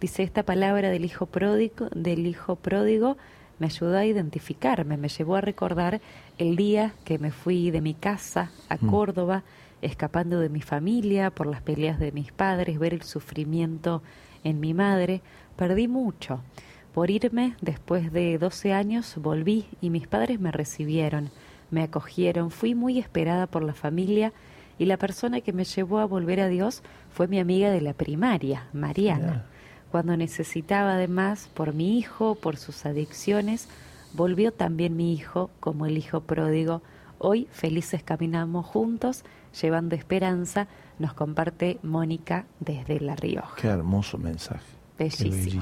dice 0.01 0.21
esta 0.23 0.43
palabra 0.43 0.89
del 0.89 1.05
hijo 1.05 1.27
pródigo, 1.27 1.87
del 1.95 2.27
hijo 2.27 2.57
pródigo 2.57 3.15
me 3.57 3.67
ayudó 3.67 3.97
a 3.97 4.05
identificarme, 4.05 4.97
me 4.97 5.07
llevó 5.07 5.35
a 5.37 5.41
recordar 5.41 6.01
el 6.37 6.57
día 6.57 6.93
que 7.05 7.19
me 7.19 7.31
fui 7.31 7.71
de 7.71 7.79
mi 7.79 7.93
casa 7.93 8.51
a 8.67 8.75
mm. 8.75 8.89
Córdoba, 8.89 9.43
escapando 9.81 10.41
de 10.41 10.49
mi 10.49 10.61
familia 10.61 11.29
por 11.29 11.47
las 11.47 11.61
peleas 11.61 11.99
de 11.99 12.11
mis 12.11 12.33
padres, 12.33 12.79
ver 12.79 12.93
el 12.93 13.03
sufrimiento 13.03 14.01
en 14.43 14.59
mi 14.59 14.73
madre, 14.73 15.21
Perdí 15.55 15.87
mucho. 15.87 16.41
Por 16.93 17.09
irme, 17.09 17.55
después 17.61 18.11
de 18.11 18.37
12 18.37 18.73
años, 18.73 19.15
volví 19.17 19.65
y 19.81 19.89
mis 19.89 20.07
padres 20.07 20.39
me 20.39 20.51
recibieron, 20.51 21.31
me 21.71 21.81
acogieron, 21.81 22.51
fui 22.51 22.75
muy 22.75 22.99
esperada 22.99 23.47
por 23.47 23.63
la 23.63 23.73
familia 23.73 24.31
y 24.77 24.85
la 24.85 24.97
persona 24.97 25.41
que 25.41 25.53
me 25.53 25.63
llevó 25.63 25.99
a 25.99 26.05
volver 26.05 26.39
a 26.39 26.47
Dios 26.47 26.83
fue 27.11 27.27
mi 27.27 27.39
amiga 27.39 27.71
de 27.71 27.81
la 27.81 27.93
primaria, 27.93 28.67
Mariana. 28.73 29.45
Cuando 29.91 30.17
necesitaba 30.17 30.93
además 30.93 31.49
por 31.53 31.73
mi 31.73 31.97
hijo, 31.97 32.35
por 32.35 32.57
sus 32.57 32.85
adicciones, 32.85 33.67
volvió 34.13 34.51
también 34.51 34.95
mi 34.95 35.13
hijo 35.13 35.49
como 35.59 35.85
el 35.85 35.97
hijo 35.97 36.21
pródigo. 36.21 36.81
Hoy 37.19 37.47
felices 37.51 38.03
caminamos 38.03 38.65
juntos, 38.65 39.23
llevando 39.61 39.95
esperanza, 39.95 40.67
nos 40.99 41.13
comparte 41.13 41.79
Mónica 41.83 42.45
desde 42.59 42.99
La 42.99 43.15
Rioja. 43.15 43.55
Qué 43.55 43.67
hermoso 43.67 44.17
mensaje. 44.17 44.72
Bellísimo. 44.97 45.61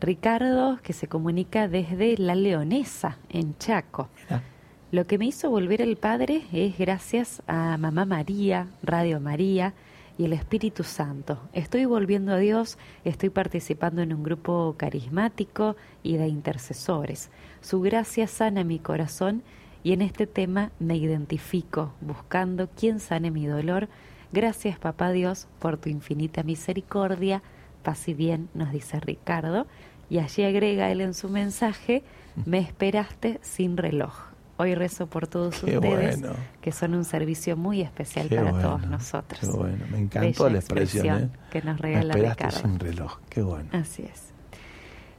Ricardo, 0.00 0.80
que 0.82 0.92
se 0.92 1.06
comunica 1.06 1.68
desde 1.68 2.16
La 2.18 2.34
Leonesa, 2.34 3.18
en 3.28 3.56
Chaco. 3.58 4.08
Lo 4.90 5.06
que 5.06 5.16
me 5.16 5.26
hizo 5.26 5.48
volver 5.48 5.80
al 5.80 5.96
Padre 5.96 6.42
es 6.52 6.76
gracias 6.76 7.42
a 7.46 7.76
Mamá 7.78 8.04
María, 8.04 8.66
Radio 8.82 9.20
María, 9.20 9.74
y 10.18 10.24
el 10.24 10.32
Espíritu 10.32 10.84
Santo. 10.84 11.38
Estoy 11.52 11.84
volviendo 11.84 12.32
a 12.32 12.36
Dios, 12.36 12.78
estoy 13.04 13.30
participando 13.30 14.02
en 14.02 14.12
un 14.12 14.22
grupo 14.22 14.74
carismático 14.76 15.76
y 16.02 16.16
de 16.16 16.28
intercesores. 16.28 17.30
Su 17.60 17.80
gracia 17.80 18.26
sana 18.26 18.64
mi 18.64 18.78
corazón 18.78 19.42
y 19.82 19.92
en 19.92 20.02
este 20.02 20.26
tema 20.26 20.70
me 20.78 20.96
identifico 20.96 21.92
buscando 22.00 22.68
quién 22.76 23.00
sane 23.00 23.30
mi 23.30 23.46
dolor. 23.46 23.88
Gracias, 24.32 24.78
Papá 24.78 25.10
Dios, 25.10 25.48
por 25.58 25.76
tu 25.78 25.88
infinita 25.88 26.42
misericordia. 26.42 27.42
Paz 27.82 28.08
y 28.08 28.14
bien, 28.14 28.48
nos 28.54 28.72
dice 28.72 29.00
Ricardo. 29.00 29.66
Y 30.08 30.18
allí 30.18 30.44
agrega 30.44 30.90
él 30.90 31.00
en 31.00 31.14
su 31.14 31.28
mensaje, 31.28 32.02
me 32.44 32.58
esperaste 32.58 33.38
sin 33.42 33.76
reloj. 33.76 34.12
Hoy 34.58 34.74
rezo 34.74 35.06
por 35.06 35.26
todos 35.26 35.62
ustedes, 35.62 36.20
que 36.60 36.72
son 36.72 36.94
un 36.94 37.04
servicio 37.04 37.56
muy 37.56 37.80
especial 37.80 38.28
para 38.28 38.52
todos 38.52 38.86
nosotros. 38.86 39.40
Qué 39.40 39.46
bueno, 39.46 39.84
me 39.90 39.98
encantó 39.98 40.48
la 40.48 40.58
expresión, 40.58 41.24
¿eh? 41.24 41.28
que 41.50 41.62
nos 41.62 41.80
regala 41.80 42.14
me 42.14 42.26
esperaste 42.26 42.60
sin 42.60 42.78
reloj, 42.78 43.18
qué 43.28 43.42
bueno. 43.42 43.70
Así 43.72 44.02
es. 44.02 44.32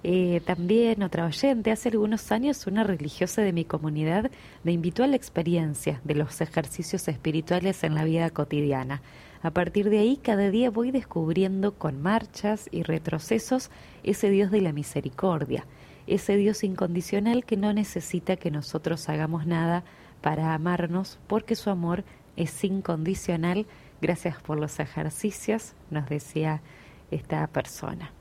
Eh, 0.05 0.41
también 0.45 1.01
otra 1.01 1.25
oyente, 1.25 1.71
hace 1.71 1.89
algunos 1.89 2.31
años 2.31 2.67
una 2.67 2.83
religiosa 2.83 3.41
de 3.41 3.53
mi 3.53 3.63
comunidad 3.63 4.29
me 4.63 4.73
invitó 4.73 5.03
a 5.03 5.07
la 5.07 5.15
experiencia 5.15 6.01
de 6.03 6.15
los 6.15 6.41
ejercicios 6.41 7.07
espirituales 7.07 7.83
en 7.83 7.95
la 7.95 8.03
vida 8.03 8.29
cotidiana. 8.29 9.01
A 9.43 9.51
partir 9.51 9.89
de 9.89 9.99
ahí, 9.99 10.15
cada 10.15 10.49
día 10.49 10.71
voy 10.71 10.91
descubriendo 10.91 11.73
con 11.73 12.01
marchas 12.01 12.69
y 12.71 12.83
retrocesos 12.83 13.71
ese 14.01 14.29
Dios 14.29 14.51
de 14.51 14.61
la 14.61 14.71
misericordia, 14.71 15.65
ese 16.07 16.37
Dios 16.37 16.63
incondicional 16.63 17.43
que 17.43 17.57
no 17.57 17.73
necesita 17.73 18.37
que 18.37 18.51
nosotros 18.51 19.09
hagamos 19.09 19.45
nada 19.45 19.83
para 20.21 20.53
amarnos, 20.53 21.19
porque 21.27 21.55
su 21.57 21.69
amor 21.69 22.05
es 22.37 22.63
incondicional. 22.63 23.65
Gracias 24.01 24.41
por 24.41 24.57
los 24.57 24.79
ejercicios, 24.79 25.73
nos 25.91 26.07
decía 26.07 26.61
esta 27.11 27.45
persona. 27.47 28.11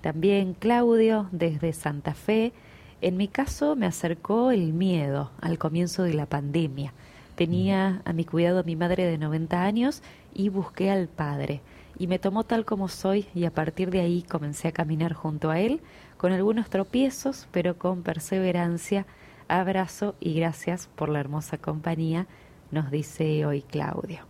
También 0.00 0.54
Claudio 0.54 1.28
desde 1.30 1.72
Santa 1.72 2.14
Fe. 2.14 2.52
En 3.00 3.16
mi 3.16 3.28
caso 3.28 3.76
me 3.76 3.86
acercó 3.86 4.50
el 4.50 4.72
miedo 4.72 5.30
al 5.40 5.56
comienzo 5.56 6.02
de 6.02 6.14
la 6.14 6.26
pandemia. 6.26 6.92
Tenía 7.36 8.02
a 8.04 8.12
mi 8.12 8.24
cuidado 8.24 8.58
a 8.58 8.64
mi 8.64 8.74
madre 8.74 9.04
de 9.06 9.16
90 9.16 9.62
años 9.62 10.02
y 10.34 10.48
busqué 10.48 10.90
al 10.90 11.08
Padre. 11.08 11.60
Y 11.98 12.06
me 12.06 12.18
tomó 12.18 12.44
tal 12.44 12.64
como 12.64 12.88
soy 12.88 13.26
y 13.34 13.44
a 13.44 13.52
partir 13.52 13.90
de 13.90 14.00
ahí 14.00 14.22
comencé 14.22 14.68
a 14.68 14.72
caminar 14.72 15.12
junto 15.12 15.50
a 15.50 15.60
Él, 15.60 15.80
con 16.16 16.32
algunos 16.32 16.70
tropiezos, 16.70 17.48
pero 17.50 17.78
con 17.78 18.02
perseverancia. 18.02 19.06
Abrazo 19.48 20.14
y 20.20 20.34
gracias 20.34 20.88
por 20.94 21.08
la 21.08 21.20
hermosa 21.20 21.58
compañía, 21.58 22.26
nos 22.70 22.90
dice 22.90 23.46
hoy 23.46 23.62
Claudio. 23.62 24.20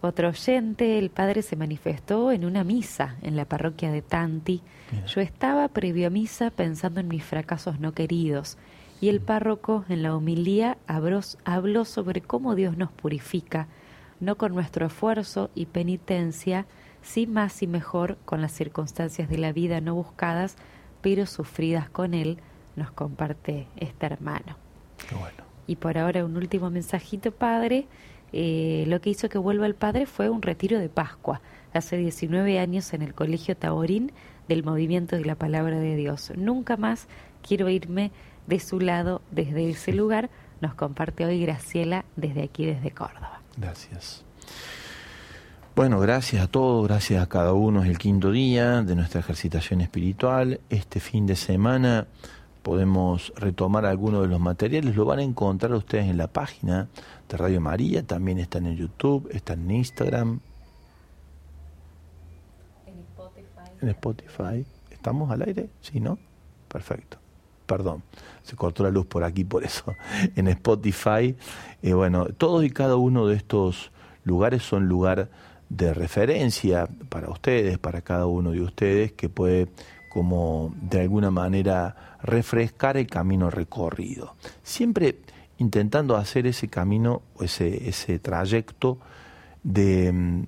Otro 0.00 0.28
oyente, 0.30 0.98
el 0.98 1.10
padre 1.10 1.42
se 1.42 1.54
manifestó 1.54 2.32
en 2.32 2.44
una 2.44 2.64
misa 2.64 3.16
en 3.22 3.36
la 3.36 3.44
parroquia 3.44 3.92
de 3.92 4.02
Tanti. 4.02 4.60
Yo 5.06 5.20
estaba 5.20 5.68
previo 5.68 6.08
a 6.08 6.10
misa 6.10 6.50
pensando 6.50 6.98
en 6.98 7.08
mis 7.08 7.24
fracasos 7.24 7.78
no 7.78 7.92
queridos 7.92 8.58
y 9.02 9.08
el 9.08 9.20
párroco 9.20 9.84
en 9.88 10.02
la 10.02 10.14
homilía 10.14 10.78
habló 10.86 11.84
sobre 11.84 12.20
cómo 12.20 12.54
Dios 12.54 12.76
nos 12.76 12.92
purifica, 12.92 13.66
no 14.22 14.36
con 14.36 14.54
nuestro 14.54 14.86
esfuerzo 14.86 15.50
y 15.52 15.66
penitencia, 15.66 16.66
sí 17.02 17.26
más 17.26 17.60
y 17.60 17.66
mejor 17.66 18.18
con 18.24 18.40
las 18.40 18.52
circunstancias 18.52 19.28
de 19.28 19.36
la 19.36 19.52
vida 19.52 19.80
no 19.80 19.96
buscadas, 19.96 20.56
pero 21.00 21.26
sufridas 21.26 21.90
con 21.90 22.14
Él, 22.14 22.38
nos 22.76 22.92
comparte 22.92 23.66
este 23.76 24.06
hermano. 24.06 24.56
Y 25.66 25.74
por 25.74 25.98
ahora 25.98 26.24
un 26.24 26.36
último 26.36 26.70
mensajito, 26.70 27.32
Padre. 27.32 27.88
Eh, 28.32 28.84
lo 28.86 29.00
que 29.00 29.10
hizo 29.10 29.28
que 29.28 29.38
vuelva 29.38 29.66
el 29.66 29.74
padre 29.74 30.06
fue 30.06 30.30
un 30.30 30.40
retiro 30.40 30.78
de 30.78 30.88
Pascua, 30.88 31.42
hace 31.74 31.98
19 31.98 32.60
años 32.60 32.94
en 32.94 33.02
el 33.02 33.12
Colegio 33.12 33.56
Taorín 33.56 34.12
del 34.48 34.64
Movimiento 34.64 35.16
de 35.16 35.24
la 35.24 35.34
Palabra 35.34 35.78
de 35.78 35.96
Dios. 35.96 36.32
Nunca 36.36 36.78
más 36.78 37.08
quiero 37.46 37.68
irme 37.68 38.12
de 38.46 38.60
su 38.60 38.78
lado 38.80 39.20
desde 39.32 39.68
ese 39.68 39.92
lugar. 39.92 40.30
Nos 40.60 40.74
comparte 40.74 41.26
hoy 41.26 41.42
Graciela 41.42 42.04
desde 42.16 42.44
aquí, 42.44 42.64
desde 42.64 42.92
Córdoba. 42.92 43.41
Gracias. 43.56 44.24
Bueno, 45.74 46.00
gracias 46.00 46.42
a 46.42 46.48
todos, 46.48 46.86
gracias 46.86 47.22
a 47.22 47.28
cada 47.28 47.54
uno. 47.54 47.82
Es 47.82 47.88
el 47.88 47.96
quinto 47.96 48.30
día 48.30 48.82
de 48.82 48.94
nuestra 48.94 49.20
ejercitación 49.20 49.80
espiritual. 49.80 50.60
Este 50.68 51.00
fin 51.00 51.26
de 51.26 51.34
semana 51.34 52.06
podemos 52.62 53.32
retomar 53.36 53.86
algunos 53.86 54.22
de 54.22 54.28
los 54.28 54.38
materiales. 54.38 54.94
Lo 54.94 55.06
van 55.06 55.20
a 55.20 55.22
encontrar 55.22 55.72
ustedes 55.72 56.06
en 56.06 56.18
la 56.18 56.26
página 56.26 56.88
de 57.28 57.36
Radio 57.36 57.60
María, 57.60 58.02
también 58.02 58.38
están 58.38 58.66
en 58.66 58.76
YouTube, 58.76 59.28
están 59.32 59.62
en 59.62 59.76
Instagram. 59.76 60.40
En 62.86 62.98
Spotify. 62.98 63.72
En 63.80 63.88
Spotify. 63.88 64.66
¿Estamos 64.90 65.30
al 65.30 65.42
aire? 65.42 65.70
Sí, 65.80 66.00
¿no? 66.00 66.18
Perfecto. 66.68 67.21
Perdón, 67.72 68.02
se 68.42 68.54
cortó 68.54 68.82
la 68.82 68.90
luz 68.90 69.06
por 69.06 69.24
aquí, 69.24 69.44
por 69.44 69.64
eso. 69.64 69.96
En 70.36 70.46
Spotify, 70.48 71.34
eh, 71.80 71.94
bueno, 71.94 72.26
todos 72.26 72.66
y 72.66 72.70
cada 72.70 72.96
uno 72.96 73.26
de 73.26 73.36
estos 73.36 73.92
lugares 74.24 74.62
son 74.62 74.88
lugar 74.90 75.30
de 75.70 75.94
referencia 75.94 76.86
para 77.08 77.30
ustedes, 77.30 77.78
para 77.78 78.02
cada 78.02 78.26
uno 78.26 78.50
de 78.50 78.60
ustedes, 78.60 79.12
que 79.12 79.30
puede 79.30 79.68
como 80.10 80.74
de 80.82 81.00
alguna 81.00 81.30
manera 81.30 82.18
refrescar 82.22 82.98
el 82.98 83.06
camino 83.06 83.48
recorrido. 83.48 84.34
Siempre 84.62 85.20
intentando 85.56 86.18
hacer 86.18 86.46
ese 86.46 86.68
camino, 86.68 87.22
ese, 87.40 87.88
ese 87.88 88.18
trayecto 88.18 88.98
de 89.62 90.12
mm, 90.12 90.42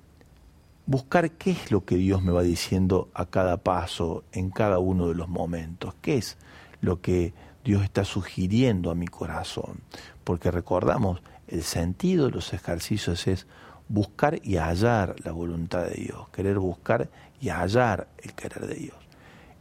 buscar 0.84 1.30
qué 1.30 1.52
es 1.52 1.70
lo 1.70 1.86
que 1.86 1.96
Dios 1.96 2.22
me 2.22 2.32
va 2.32 2.42
diciendo 2.42 3.08
a 3.14 3.24
cada 3.24 3.56
paso, 3.56 4.24
en 4.32 4.50
cada 4.50 4.78
uno 4.78 5.08
de 5.08 5.14
los 5.14 5.30
momentos, 5.30 5.94
qué 6.02 6.18
es 6.18 6.36
lo 6.84 7.00
que 7.00 7.34
Dios 7.64 7.82
está 7.82 8.04
sugiriendo 8.04 8.90
a 8.90 8.94
mi 8.94 9.06
corazón. 9.06 9.80
Porque 10.22 10.50
recordamos, 10.50 11.22
el 11.48 11.62
sentido 11.62 12.26
de 12.26 12.32
los 12.32 12.52
ejercicios 12.52 13.26
es 13.26 13.46
buscar 13.88 14.38
y 14.42 14.56
hallar 14.56 15.16
la 15.24 15.32
voluntad 15.32 15.84
de 15.84 15.94
Dios, 15.94 16.28
querer 16.30 16.58
buscar 16.58 17.10
y 17.40 17.48
hallar 17.48 18.08
el 18.22 18.32
querer 18.34 18.66
de 18.66 18.74
Dios. 18.74 18.96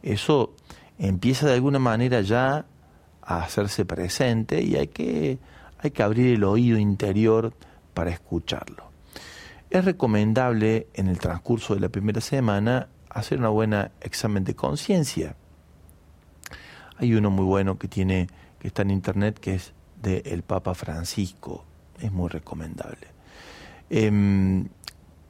Eso 0.02 0.54
empieza 0.98 1.46
de 1.46 1.54
alguna 1.54 1.78
manera 1.78 2.20
ya 2.20 2.66
a 3.22 3.42
hacerse 3.42 3.84
presente 3.84 4.62
y 4.62 4.76
hay 4.76 4.88
que, 4.88 5.38
hay 5.78 5.90
que 5.90 6.02
abrir 6.02 6.34
el 6.34 6.44
oído 6.44 6.78
interior 6.78 7.52
para 7.94 8.10
escucharlo. 8.10 8.90
Es 9.70 9.84
recomendable 9.84 10.88
en 10.94 11.08
el 11.08 11.18
transcurso 11.18 11.74
de 11.74 11.80
la 11.80 11.88
primera 11.88 12.20
semana 12.20 12.88
hacer 13.08 13.38
una 13.38 13.48
buena 13.48 13.92
examen 14.00 14.44
de 14.44 14.54
conciencia. 14.54 15.36
Hay 16.98 17.14
uno 17.14 17.30
muy 17.30 17.44
bueno 17.44 17.78
que 17.78 17.88
tiene 17.88 18.28
que 18.58 18.68
está 18.68 18.82
en 18.82 18.90
internet 18.90 19.38
que 19.38 19.54
es 19.54 19.72
de 20.00 20.22
el 20.26 20.42
Papa 20.42 20.74
Francisco, 20.74 21.64
es 22.00 22.12
muy 22.12 22.28
recomendable. 22.28 23.08
Em, 23.90 24.68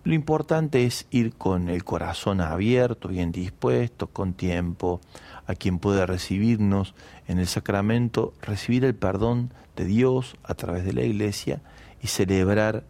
lo 0.05 0.15
importante 0.15 0.85
es 0.85 1.07
ir 1.11 1.35
con 1.35 1.69
el 1.69 1.83
corazón 1.83 2.41
abierto, 2.41 3.09
bien 3.09 3.33
dispuesto, 3.33 4.09
con 4.09 4.35
tiempo, 4.35 5.01
a 5.47 5.55
quien 5.55 5.79
pueda 5.79 6.07
recibirnos 6.07 6.95
en 7.27 7.39
el 7.39 7.47
sacramento, 7.47 8.35
recibir 8.43 8.85
el 8.85 8.95
perdón 8.95 9.53
de 9.77 9.85
Dios 9.87 10.37
a 10.45 10.55
través 10.55 10.85
de 10.85 10.93
la 10.93 11.03
iglesia 11.03 11.61
y 12.03 12.09
celebrar 12.09 12.85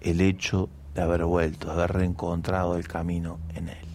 el 0.00 0.20
hecho 0.20 0.68
de 0.94 1.02
haber 1.02 1.24
vuelto, 1.24 1.66
de 1.66 1.72
haber 1.74 1.92
reencontrado 1.92 2.76
el 2.76 2.86
camino 2.86 3.38
en 3.54 3.68
Él. 3.68 3.89